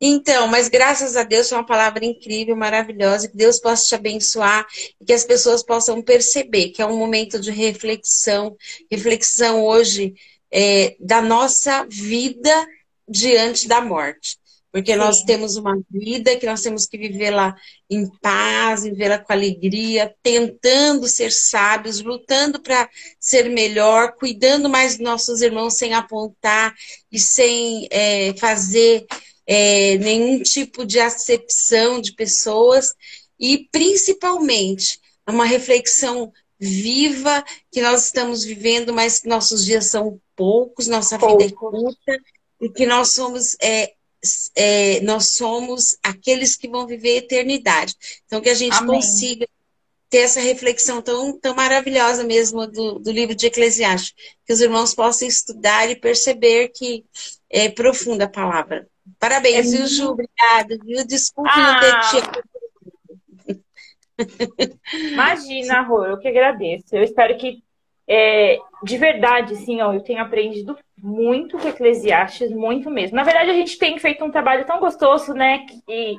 Então, 0.00 0.46
mas 0.46 0.68
graças 0.68 1.16
a 1.16 1.22
Deus 1.22 1.50
foi 1.50 1.58
uma 1.58 1.66
palavra 1.66 2.04
incrível, 2.04 2.56
maravilhosa, 2.56 3.28
que 3.28 3.36
Deus 3.36 3.60
possa 3.60 3.84
te 3.84 3.94
abençoar 3.94 4.66
e 4.98 5.04
que 5.04 5.12
as 5.12 5.24
pessoas 5.24 5.62
possam 5.62 6.00
perceber 6.00 6.70
que 6.70 6.80
é 6.80 6.86
um 6.86 6.96
momento 6.96 7.38
de 7.38 7.50
reflexão, 7.50 8.56
reflexão 8.90 9.62
hoje 9.62 10.14
é, 10.50 10.96
da 10.98 11.20
nossa 11.20 11.84
vida 11.84 12.66
diante 13.06 13.68
da 13.68 13.82
morte. 13.82 14.38
Porque 14.74 14.90
Sim. 14.90 14.98
nós 14.98 15.22
temos 15.22 15.54
uma 15.54 15.80
vida 15.88 16.36
que 16.36 16.46
nós 16.46 16.60
temos 16.60 16.84
que 16.84 16.98
vivê-la 16.98 17.54
em 17.88 18.10
paz, 18.20 18.82
vivê-la 18.82 19.20
com 19.20 19.32
alegria, 19.32 20.12
tentando 20.20 21.06
ser 21.06 21.30
sábios, 21.30 22.00
lutando 22.00 22.60
para 22.60 22.90
ser 23.20 23.48
melhor, 23.48 24.16
cuidando 24.16 24.68
mais 24.68 24.96
dos 24.96 25.04
nossos 25.04 25.42
irmãos 25.42 25.74
sem 25.74 25.94
apontar 25.94 26.74
e 27.12 27.20
sem 27.20 27.86
é, 27.88 28.34
fazer 28.36 29.06
é, 29.46 29.96
nenhum 29.98 30.42
tipo 30.42 30.84
de 30.84 30.98
acepção 30.98 32.00
de 32.00 32.12
pessoas. 32.12 32.96
E 33.38 33.68
principalmente 33.70 34.98
uma 35.24 35.44
reflexão 35.44 36.32
viva 36.58 37.44
que 37.70 37.80
nós 37.80 38.06
estamos 38.06 38.42
vivendo, 38.42 38.92
mas 38.92 39.20
que 39.20 39.28
nossos 39.28 39.64
dias 39.64 39.86
são 39.86 40.20
poucos, 40.34 40.88
nossa 40.88 41.16
vida 41.16 41.44
é 41.44 41.50
curta 41.52 42.18
e 42.60 42.68
que 42.68 42.84
nós 42.86 43.12
somos 43.12 43.56
é, 43.62 43.92
é, 44.56 45.00
nós 45.00 45.32
somos 45.32 45.96
aqueles 46.02 46.56
que 46.56 46.68
vão 46.68 46.86
viver 46.86 47.14
a 47.14 47.18
eternidade. 47.18 47.94
Então, 48.26 48.40
que 48.40 48.50
a 48.50 48.54
gente 48.54 48.76
Amém. 48.76 48.96
consiga 48.96 49.46
ter 50.14 50.18
essa 50.18 50.38
reflexão 50.40 51.02
tão, 51.02 51.36
tão 51.40 51.56
maravilhosa 51.56 52.22
mesmo 52.22 52.68
do, 52.68 53.00
do 53.00 53.10
livro 53.10 53.34
de 53.34 53.46
Eclesiastes, 53.46 54.14
que 54.46 54.52
os 54.52 54.60
irmãos 54.60 54.94
possam 54.94 55.26
estudar 55.26 55.90
e 55.90 55.96
perceber 55.96 56.68
que 56.68 57.04
é 57.50 57.68
profunda 57.68 58.26
a 58.26 58.28
palavra. 58.28 58.86
Parabéns, 59.18 59.72
é 59.72 59.76
viu, 59.76 59.86
Ju? 59.88 60.10
Obrigada, 60.10 60.78
viu? 60.84 61.04
Desculpe 61.04 61.50
ah. 61.52 61.72
não 61.72 61.80
ter 61.80 61.98
te... 62.22 62.54
Imagina, 65.12 65.82
Rô, 65.82 66.04
eu 66.04 66.16
que 66.18 66.28
agradeço. 66.28 66.84
Eu 66.92 67.02
espero 67.02 67.36
que, 67.36 67.63
é, 68.08 68.58
de 68.82 68.98
verdade, 68.98 69.56
sim, 69.56 69.80
ó, 69.80 69.92
eu 69.92 70.02
tenha 70.02 70.22
aprendido 70.22 70.76
muito 70.98 71.58
com 71.58 71.68
Eclesiastes, 71.68 72.50
muito 72.50 72.90
mesmo. 72.90 73.16
Na 73.16 73.22
verdade, 73.22 73.50
a 73.50 73.54
gente 73.54 73.78
tem 73.78 73.98
feito 73.98 74.24
um 74.24 74.30
trabalho 74.30 74.66
tão 74.66 74.78
gostoso, 74.78 75.32
né? 75.32 75.66
Que 75.86 76.16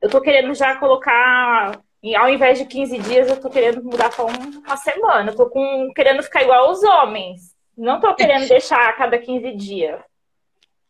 eu 0.00 0.08
tô 0.08 0.20
querendo 0.20 0.54
já 0.54 0.76
colocar, 0.76 1.80
ao 2.16 2.28
invés 2.28 2.58
de 2.58 2.66
15 2.66 2.98
dias, 2.98 3.28
eu 3.28 3.40
tô 3.40 3.50
querendo 3.50 3.82
mudar 3.82 4.10
para 4.10 4.24
uma 4.24 4.76
semana. 4.76 5.30
Eu 5.30 5.36
tô 5.36 5.48
com, 5.48 5.90
querendo 5.94 6.22
ficar 6.22 6.42
igual 6.42 6.68
aos 6.68 6.82
homens. 6.82 7.54
Não 7.76 8.00
tô 8.00 8.14
querendo 8.14 8.46
deixar 8.48 8.88
a 8.88 8.92
cada 8.92 9.18
15 9.18 9.52
dias. 9.52 10.00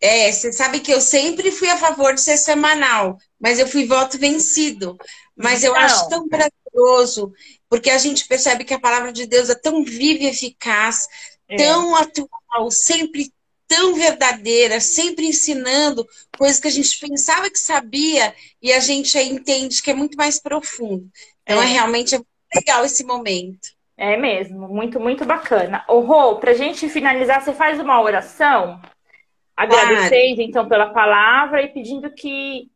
É, 0.01 0.31
você 0.31 0.53
sabe 0.53 0.81
que 0.81 0.93
eu 0.93 1.01
sempre 1.01 1.51
fui 1.51 1.71
a 1.71 1.79
favor 1.79 2.13
de 2.13 2.21
ser 2.21 2.37
semanal, 2.37 3.17
mas 3.41 3.59
eu 3.59 3.67
fui 3.67 3.87
voto 3.87 4.19
vencido. 4.19 4.99
Mas 5.35 5.65
eu 5.65 5.73
Não. 5.73 5.81
acho 5.81 6.09
tão 6.11 6.29
prazeroso, 6.29 7.33
porque 7.75 7.91
a 7.91 7.99
gente 7.99 8.29
percebe 8.29 8.63
que 8.63 8.73
a 8.73 8.79
palavra 8.79 9.13
de 9.13 9.27
Deus 9.27 9.51
é 9.51 9.55
tão 9.57 9.83
viva 9.83 10.23
e 10.23 10.27
eficaz, 10.29 11.09
é. 11.49 11.57
tão 11.57 11.97
atual, 11.97 12.71
sempre 12.71 13.33
tão 13.67 13.97
verdadeira, 13.97 14.79
sempre 14.79 15.27
ensinando 15.27 16.07
coisas 16.39 16.61
que 16.61 16.69
a 16.69 16.71
gente 16.71 16.97
pensava 17.01 17.51
que 17.51 17.59
sabia 17.59 18.33
e 18.63 18.73
a 18.73 18.79
gente 18.79 19.19
aí 19.19 19.29
entende 19.29 19.83
que 19.83 19.91
é 19.91 19.95
muito 19.95 20.17
mais 20.17 20.41
profundo. 20.41 21.11
Então 21.43 21.61
é, 21.61 21.65
é 21.65 21.69
realmente 21.69 22.17
legal 22.55 22.85
esse 22.85 23.05
momento. 23.05 23.71
É 23.97 24.17
mesmo, 24.17 24.69
muito, 24.69 25.01
muito 25.01 25.25
bacana. 25.25 25.85
Ô, 25.89 25.99
Rô, 25.99 26.37
pra 26.37 26.55
gente 26.55 26.89
finalizar, 26.89 27.43
você 27.43 27.53
faz 27.53 27.81
uma 27.81 28.01
oração 28.01 28.81
agradecendo, 29.57 30.43
então, 30.43 30.69
pela 30.69 30.91
palavra 30.91 31.61
e 31.61 31.67
pedindo 31.71 32.09
que 32.13 32.71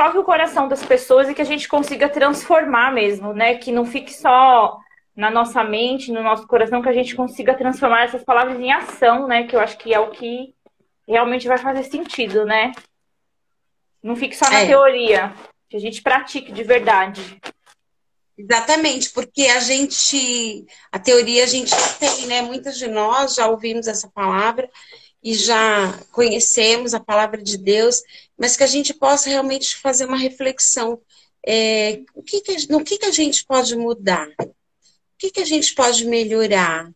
toque 0.00 0.16
o 0.16 0.24
coração 0.24 0.66
das 0.66 0.82
pessoas 0.82 1.28
e 1.28 1.34
que 1.34 1.42
a 1.42 1.44
gente 1.44 1.68
consiga 1.68 2.08
transformar 2.08 2.90
mesmo, 2.90 3.34
né? 3.34 3.56
Que 3.56 3.70
não 3.70 3.84
fique 3.84 4.14
só 4.14 4.78
na 5.14 5.30
nossa 5.30 5.62
mente, 5.62 6.10
no 6.10 6.22
nosso 6.22 6.46
coração, 6.46 6.80
que 6.80 6.88
a 6.88 6.92
gente 6.94 7.14
consiga 7.14 7.52
transformar 7.52 8.04
essas 8.04 8.24
palavras 8.24 8.58
em 8.58 8.72
ação, 8.72 9.28
né? 9.28 9.42
Que 9.46 9.54
eu 9.54 9.60
acho 9.60 9.76
que 9.76 9.92
é 9.92 10.00
o 10.00 10.10
que 10.10 10.54
realmente 11.06 11.46
vai 11.46 11.58
fazer 11.58 11.82
sentido, 11.82 12.46
né? 12.46 12.72
Não 14.02 14.16
fique 14.16 14.34
só 14.34 14.48
na 14.48 14.60
é. 14.60 14.66
teoria, 14.68 15.34
que 15.68 15.76
a 15.76 15.80
gente 15.80 16.00
pratique 16.00 16.50
de 16.50 16.62
verdade. 16.62 17.38
Exatamente, 18.38 19.10
porque 19.10 19.48
a 19.48 19.60
gente, 19.60 20.64
a 20.90 20.98
teoria 20.98 21.44
a 21.44 21.46
gente 21.46 21.74
tem, 21.98 22.26
né? 22.26 22.40
Muitas 22.40 22.78
de 22.78 22.88
nós 22.88 23.34
já 23.34 23.48
ouvimos 23.48 23.86
essa 23.86 24.08
palavra 24.08 24.66
e 25.22 25.34
já 25.34 25.98
conhecemos 26.12 26.94
a 26.94 27.00
palavra 27.00 27.42
de 27.42 27.58
Deus, 27.58 28.02
mas 28.38 28.56
que 28.56 28.64
a 28.64 28.66
gente 28.66 28.94
possa 28.94 29.28
realmente 29.28 29.76
fazer 29.76 30.06
uma 30.06 30.16
reflexão. 30.16 31.00
É, 31.46 32.02
o 32.14 32.22
que 32.22 32.40
que, 32.40 32.72
no 32.72 32.84
que, 32.84 32.98
que 32.98 33.06
a 33.06 33.12
gente 33.12 33.44
pode 33.44 33.76
mudar? 33.76 34.28
que, 35.20 35.30
que 35.30 35.40
a 35.40 35.44
gente 35.44 35.74
pode 35.74 36.06
melhorar? 36.06 36.90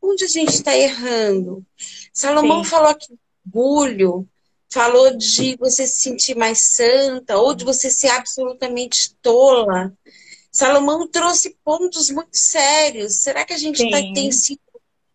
Onde 0.00 0.24
a 0.24 0.28
gente 0.28 0.50
está 0.50 0.76
errando? 0.76 1.66
Salomão 2.12 2.62
Sim. 2.62 2.70
falou 2.70 2.88
aqui 2.88 3.18
orgulho, 3.46 4.28
falou 4.72 5.16
de 5.16 5.56
você 5.56 5.86
se 5.86 6.02
sentir 6.02 6.36
mais 6.36 6.60
santa 6.60 7.36
ou 7.36 7.52
de 7.52 7.64
você 7.64 7.90
ser 7.90 8.08
absolutamente 8.08 9.14
tola. 9.20 9.92
Salomão 10.52 11.08
trouxe 11.08 11.56
pontos 11.64 12.10
muito 12.10 12.36
sérios. 12.36 13.16
Será 13.16 13.44
que 13.44 13.52
a 13.52 13.58
gente 13.58 13.90
tá, 13.90 13.98
tem 14.14 14.30
sido 14.30 14.60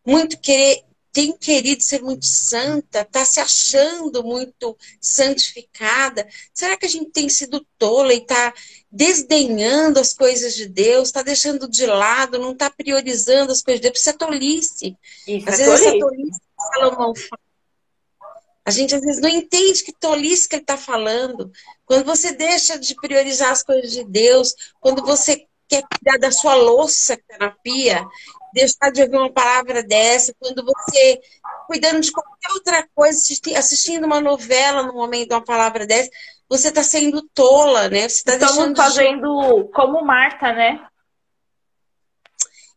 muito 0.06 0.38
querer 0.38 0.84
tem 1.12 1.36
querido 1.36 1.84
ser 1.84 2.02
muito 2.02 2.26
santa, 2.26 3.02
está 3.02 3.26
se 3.26 3.40
achando 3.40 4.24
muito 4.24 4.78
santificada? 5.02 6.28
Será 6.54 6.78
que 6.78 6.86
a 6.86 6.90
gente 6.90 7.12
tem 7.12 7.28
sido 7.30 7.66
tola 7.78 8.14
e 8.14 8.18
está 8.18 8.54
desdenhando 8.92 10.00
as 10.00 10.14
coisas 10.14 10.56
de 10.56 10.68
Deus, 10.68 11.10
está 11.10 11.22
deixando 11.22 11.68
de 11.68 11.86
lado, 11.86 12.40
não 12.40 12.52
está 12.52 12.70
priorizando 12.70 13.52
as 13.52 13.62
coisas 13.62 13.82
de 13.82 13.88
Deus? 13.88 14.00
Isso 14.00 14.10
é 14.10 14.14
tolice. 14.14 14.98
Isso 15.28 15.50
às 15.50 15.60
é 15.60 15.66
vezes 15.66 15.80
tolice. 15.80 15.90
essa 15.90 16.00
tolice 16.00 16.40
que 16.40 16.64
Salomão 16.74 17.16
fala. 17.16 17.50
A 18.66 18.72
gente 18.72 18.94
às 18.94 19.02
vezes 19.02 19.20
não 19.20 19.30
entende 19.30 19.84
que 19.84 19.92
tolice 19.92 20.48
que 20.48 20.56
ele 20.56 20.62
está 20.62 20.78
falando. 20.78 21.52
Quando 21.86 22.06
você 22.06 22.32
deixa 22.34 22.78
de 22.78 22.94
priorizar 22.94 23.52
as 23.52 23.64
coisas 23.64 23.92
de 23.92 24.04
Deus, 24.04 24.54
quando 24.80 25.04
você 25.04 25.48
quer 25.68 25.84
cuidar 25.88 26.20
da 26.20 26.32
sua 26.32 26.54
louça 26.54 27.16
que 27.16 27.24
está 27.24 27.38
na 27.46 27.52
pia 27.52 28.06
deixar 28.54 28.92
de 28.92 29.02
ouvir 29.02 29.18
uma 29.18 29.32
palavra 29.32 29.84
dessa, 29.84 30.34
quando 30.40 30.64
você 30.64 31.22
cuidando 31.68 32.02
de 32.02 32.12
qualquer 32.12 32.52
outra 32.54 32.88
coisa, 32.96 33.20
assistindo 33.58 34.06
uma 34.06 34.20
novela 34.20 34.84
no 34.84 34.94
momento 34.94 35.30
de 35.30 35.36
uma 35.36 35.44
palavra 35.44 35.86
dessa, 35.86 36.10
você 36.50 36.70
está 36.70 36.82
sendo 36.82 37.22
tola, 37.34 37.90
né? 37.90 38.10
Você 38.10 38.24
tá 38.24 38.34
Estamos 38.34 38.78
fazendo 38.78 39.64
de... 39.64 39.72
como 39.72 40.04
Marta, 40.04 40.52
né? 40.52 40.84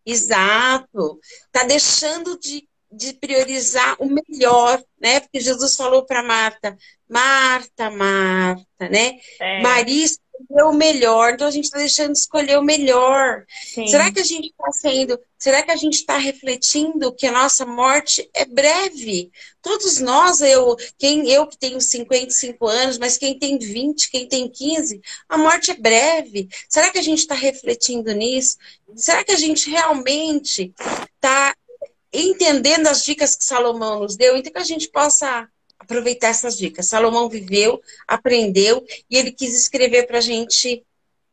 Exato. 0.04 1.18
Está 1.46 1.64
deixando 1.64 2.38
de, 2.38 2.68
de 2.90 3.14
priorizar 3.14 3.96
o 3.98 4.06
melhor, 4.06 4.82
né? 5.00 5.20
Porque 5.20 5.40
Jesus 5.40 5.74
falou 5.74 6.04
para 6.04 6.22
Marta, 6.22 6.76
Marta, 7.08 7.90
Marta, 7.90 8.88
né? 8.90 9.18
É. 9.40 9.62
Maria 9.62 10.06
escolher 10.40 10.64
o 10.64 10.72
melhor, 10.72 11.32
então 11.32 11.46
a 11.46 11.50
gente 11.50 11.64
está 11.64 11.78
deixando 11.78 12.12
de 12.12 12.18
escolher 12.18 12.58
o 12.58 12.62
melhor. 12.62 13.44
Sim. 13.64 13.86
Será 13.86 14.10
que 14.10 14.20
a 14.20 14.24
gente 14.24 14.48
está 14.48 14.70
sendo, 14.72 15.18
será 15.38 15.62
que 15.62 15.70
a 15.70 15.76
gente 15.76 15.94
está 15.94 16.16
refletindo 16.16 17.12
que 17.12 17.26
a 17.26 17.32
nossa 17.32 17.64
morte 17.64 18.28
é 18.34 18.44
breve? 18.44 19.30
Todos 19.60 20.00
nós, 20.00 20.40
eu, 20.40 20.76
quem 20.98 21.30
eu 21.30 21.46
que 21.46 21.56
tenho 21.56 21.80
55 21.80 22.66
anos, 22.66 22.98
mas 22.98 23.16
quem 23.16 23.38
tem 23.38 23.58
20, 23.58 24.10
quem 24.10 24.26
tem 24.26 24.48
15, 24.48 25.00
a 25.28 25.38
morte 25.38 25.70
é 25.70 25.74
breve. 25.74 26.48
Será 26.68 26.90
que 26.90 26.98
a 26.98 27.02
gente 27.02 27.20
está 27.20 27.34
refletindo 27.34 28.12
nisso? 28.12 28.56
Será 28.96 29.24
que 29.24 29.32
a 29.32 29.38
gente 29.38 29.70
realmente 29.70 30.72
está 31.14 31.54
entendendo 32.12 32.88
as 32.88 33.02
dicas 33.04 33.34
que 33.34 33.44
Salomão 33.44 34.00
nos 34.00 34.16
deu? 34.16 34.36
Então 34.36 34.52
que 34.52 34.58
a 34.58 34.64
gente 34.64 34.88
possa 34.88 35.48
aproveitar 35.92 36.28
essas 36.28 36.56
dicas. 36.56 36.88
Salomão 36.88 37.28
viveu, 37.28 37.80
aprendeu 38.08 38.84
e 39.10 39.16
ele 39.16 39.30
quis 39.30 39.54
escrever 39.54 40.06
para 40.06 40.18
a 40.18 40.22
gente 40.22 40.82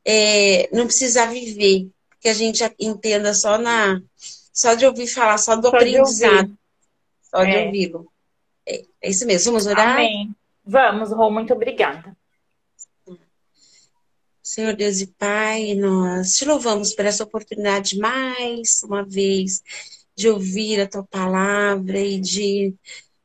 é, 0.06 0.70
não 0.74 0.86
precisar 0.86 1.28
viver, 1.28 1.88
que 2.20 2.28
a 2.28 2.34
gente 2.34 2.64
entenda 2.78 3.34
só 3.34 3.58
na 3.58 4.02
só 4.54 4.74
de 4.74 4.86
ouvir 4.86 5.08
falar, 5.08 5.38
só 5.38 5.56
do 5.56 5.70
só 5.70 5.76
aprendizado, 5.76 6.48
de 6.48 6.58
só 7.30 7.44
de 7.44 7.52
é. 7.52 7.66
ouvi-lo. 7.66 8.12
É, 8.66 8.84
é, 9.02 9.10
isso 9.10 9.26
mesmo. 9.26 9.52
Vamos 9.52 9.66
orar? 9.66 9.96
Amém. 9.96 10.36
Vamos, 10.66 11.12
Rô, 11.12 11.32
muito 11.32 11.54
obrigada. 11.54 12.16
Senhor 14.44 14.76
Deus 14.76 15.00
e 15.00 15.08
Pai, 15.08 15.76
nós 15.76 16.36
te 16.36 16.44
louvamos 16.44 16.94
por 16.94 17.06
essa 17.06 17.24
oportunidade 17.24 17.98
mais 17.98 18.82
uma 18.84 19.04
vez 19.04 19.64
de 20.16 20.28
ouvir 20.28 20.82
a 20.82 20.88
tua 20.88 21.04
palavra 21.04 22.00
e 22.00 22.20
de 22.20 22.74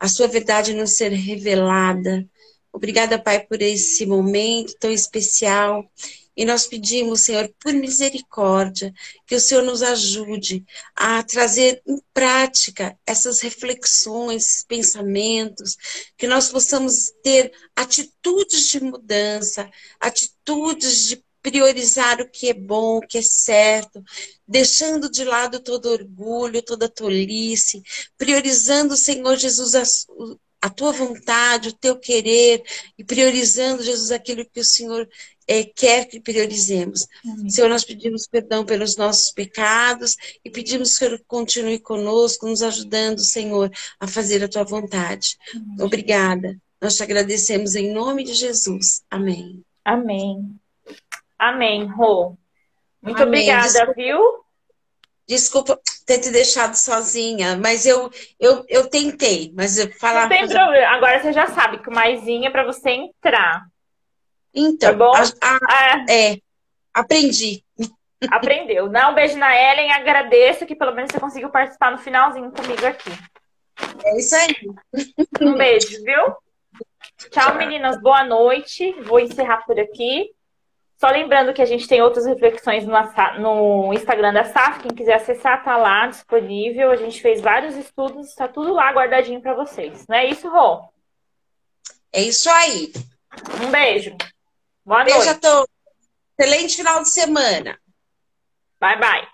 a 0.04 0.08
sua 0.08 0.28
verdade 0.28 0.74
nos 0.74 0.98
ser 0.98 1.12
revelada. 1.12 2.28
Obrigada, 2.70 3.18
Pai, 3.18 3.40
por 3.40 3.62
esse 3.62 4.04
momento 4.04 4.76
tão 4.78 4.92
especial. 4.92 5.90
E 6.36 6.44
nós 6.44 6.66
pedimos, 6.66 7.22
Senhor, 7.22 7.50
por 7.58 7.72
misericórdia, 7.72 8.92
que 9.26 9.34
o 9.34 9.40
Senhor 9.40 9.62
nos 9.62 9.82
ajude 9.82 10.62
a 10.94 11.22
trazer 11.22 11.80
em 11.86 11.98
prática 12.12 12.98
essas 13.06 13.40
reflexões, 13.40 14.62
pensamentos, 14.68 15.74
que 16.18 16.26
nós 16.26 16.50
possamos 16.50 17.10
ter 17.22 17.50
atitudes 17.74 18.68
de 18.68 18.80
mudança, 18.80 19.70
atitudes 19.98 21.06
de 21.06 21.24
priorizar 21.44 22.22
o 22.22 22.28
que 22.28 22.48
é 22.48 22.54
bom, 22.54 22.96
o 22.96 23.06
que 23.06 23.18
é 23.18 23.22
certo, 23.22 24.02
deixando 24.48 25.10
de 25.10 25.24
lado 25.24 25.60
todo 25.60 25.90
orgulho, 25.90 26.62
toda 26.62 26.88
tolice, 26.88 27.82
priorizando, 28.16 28.96
Senhor 28.96 29.36
Jesus, 29.36 29.74
a, 29.74 29.82
a 30.62 30.70
tua 30.70 30.90
vontade, 30.90 31.68
o 31.68 31.74
teu 31.74 31.98
querer, 31.98 32.62
e 32.96 33.04
priorizando, 33.04 33.82
Jesus, 33.82 34.10
aquilo 34.10 34.46
que 34.46 34.58
o 34.58 34.64
Senhor 34.64 35.06
é, 35.46 35.64
quer 35.64 36.06
que 36.06 36.18
priorizemos. 36.18 37.06
Amém. 37.22 37.50
Senhor, 37.50 37.68
nós 37.68 37.84
pedimos 37.84 38.26
perdão 38.26 38.64
pelos 38.64 38.96
nossos 38.96 39.30
pecados 39.30 40.16
e 40.42 40.48
pedimos 40.48 40.96
que 40.96 41.04
o 41.04 41.08
Senhor 41.08 41.24
continue 41.26 41.78
conosco, 41.78 42.48
nos 42.48 42.62
ajudando, 42.62 43.20
Senhor, 43.20 43.70
a 44.00 44.08
fazer 44.08 44.42
a 44.42 44.48
tua 44.48 44.64
vontade. 44.64 45.36
Amém. 45.54 45.76
Obrigada. 45.78 46.56
Nós 46.80 46.96
te 46.96 47.02
agradecemos 47.02 47.74
em 47.74 47.92
nome 47.92 48.24
de 48.24 48.32
Jesus. 48.32 49.02
Amém. 49.10 49.62
Amém. 49.84 50.58
Amém, 51.44 51.86
Rô. 51.86 52.36
Muito 53.02 53.22
Amém. 53.22 53.40
obrigada, 53.40 53.66
desculpa, 53.66 53.92
viu? 53.94 54.44
Desculpa 55.28 55.80
ter 56.06 56.18
te 56.20 56.30
deixado 56.30 56.74
sozinha, 56.74 57.56
mas 57.56 57.84
eu, 57.84 58.10
eu, 58.40 58.64
eu 58.66 58.88
tentei, 58.88 59.52
mas 59.54 59.78
eu 59.78 59.92
falar. 59.92 60.22
Não 60.22 60.28
tem 60.30 60.38
coisa... 60.38 60.54
problema. 60.54 60.86
Agora 60.88 61.20
você 61.20 61.34
já 61.34 61.46
sabe 61.48 61.78
que 61.78 61.88
o 61.90 61.94
maisinho 61.94 62.46
é 62.46 62.50
para 62.50 62.64
você 62.64 62.90
entrar. 62.90 63.66
Então, 64.54 64.90
tá 64.90 64.96
bom? 64.96 65.12
A, 65.14 65.58
a, 65.60 66.04
é. 66.08 66.32
é, 66.32 66.38
aprendi. 66.94 67.62
Aprendeu. 68.30 68.88
Dá 68.88 69.10
um 69.10 69.14
beijo 69.14 69.36
na 69.36 69.54
Ellen, 69.54 69.92
agradeço 69.92 70.64
que 70.64 70.74
pelo 70.74 70.94
menos 70.94 71.12
você 71.12 71.20
conseguiu 71.20 71.50
participar 71.50 71.92
no 71.92 71.98
finalzinho 71.98 72.50
comigo 72.52 72.86
aqui. 72.86 73.10
É 74.02 74.18
isso 74.18 74.34
aí. 74.34 74.54
Um 75.42 75.54
beijo, 75.58 76.02
viu? 76.02 76.36
Tchau. 77.30 77.54
meninas. 77.56 78.00
Boa 78.00 78.24
noite. 78.24 78.92
Vou 79.02 79.20
encerrar 79.20 79.58
por 79.66 79.78
aqui. 79.78 80.30
Só 80.96 81.08
lembrando 81.08 81.52
que 81.52 81.60
a 81.60 81.66
gente 81.66 81.88
tem 81.88 82.00
outras 82.00 82.24
reflexões 82.24 82.86
no, 82.86 83.92
Instagram 83.92 84.32
da 84.32 84.44
SAF. 84.44 84.80
Quem 84.80 84.94
quiser 84.94 85.14
acessar, 85.14 85.64
tá 85.64 85.76
lá 85.76 86.06
disponível. 86.06 86.90
A 86.90 86.96
gente 86.96 87.20
fez 87.20 87.40
vários 87.40 87.76
estudos, 87.76 88.28
está 88.28 88.46
tudo 88.48 88.72
lá 88.72 88.92
guardadinho 88.92 89.40
para 89.40 89.54
vocês. 89.54 90.06
Não 90.08 90.16
é 90.16 90.26
isso, 90.26 90.48
Rô? 90.48 90.88
É 92.12 92.22
isso 92.22 92.48
aí. 92.48 92.92
Um 93.62 93.70
beijo. 93.70 94.16
Boa 94.84 95.04
beijo 95.04 95.18
noite. 95.18 95.24
Beijo 95.24 95.30
a 95.30 95.40
todos. 95.40 95.74
Excelente 96.38 96.76
final 96.76 97.02
de 97.02 97.10
semana. 97.10 97.78
Bye, 98.80 98.98
bye. 98.98 99.33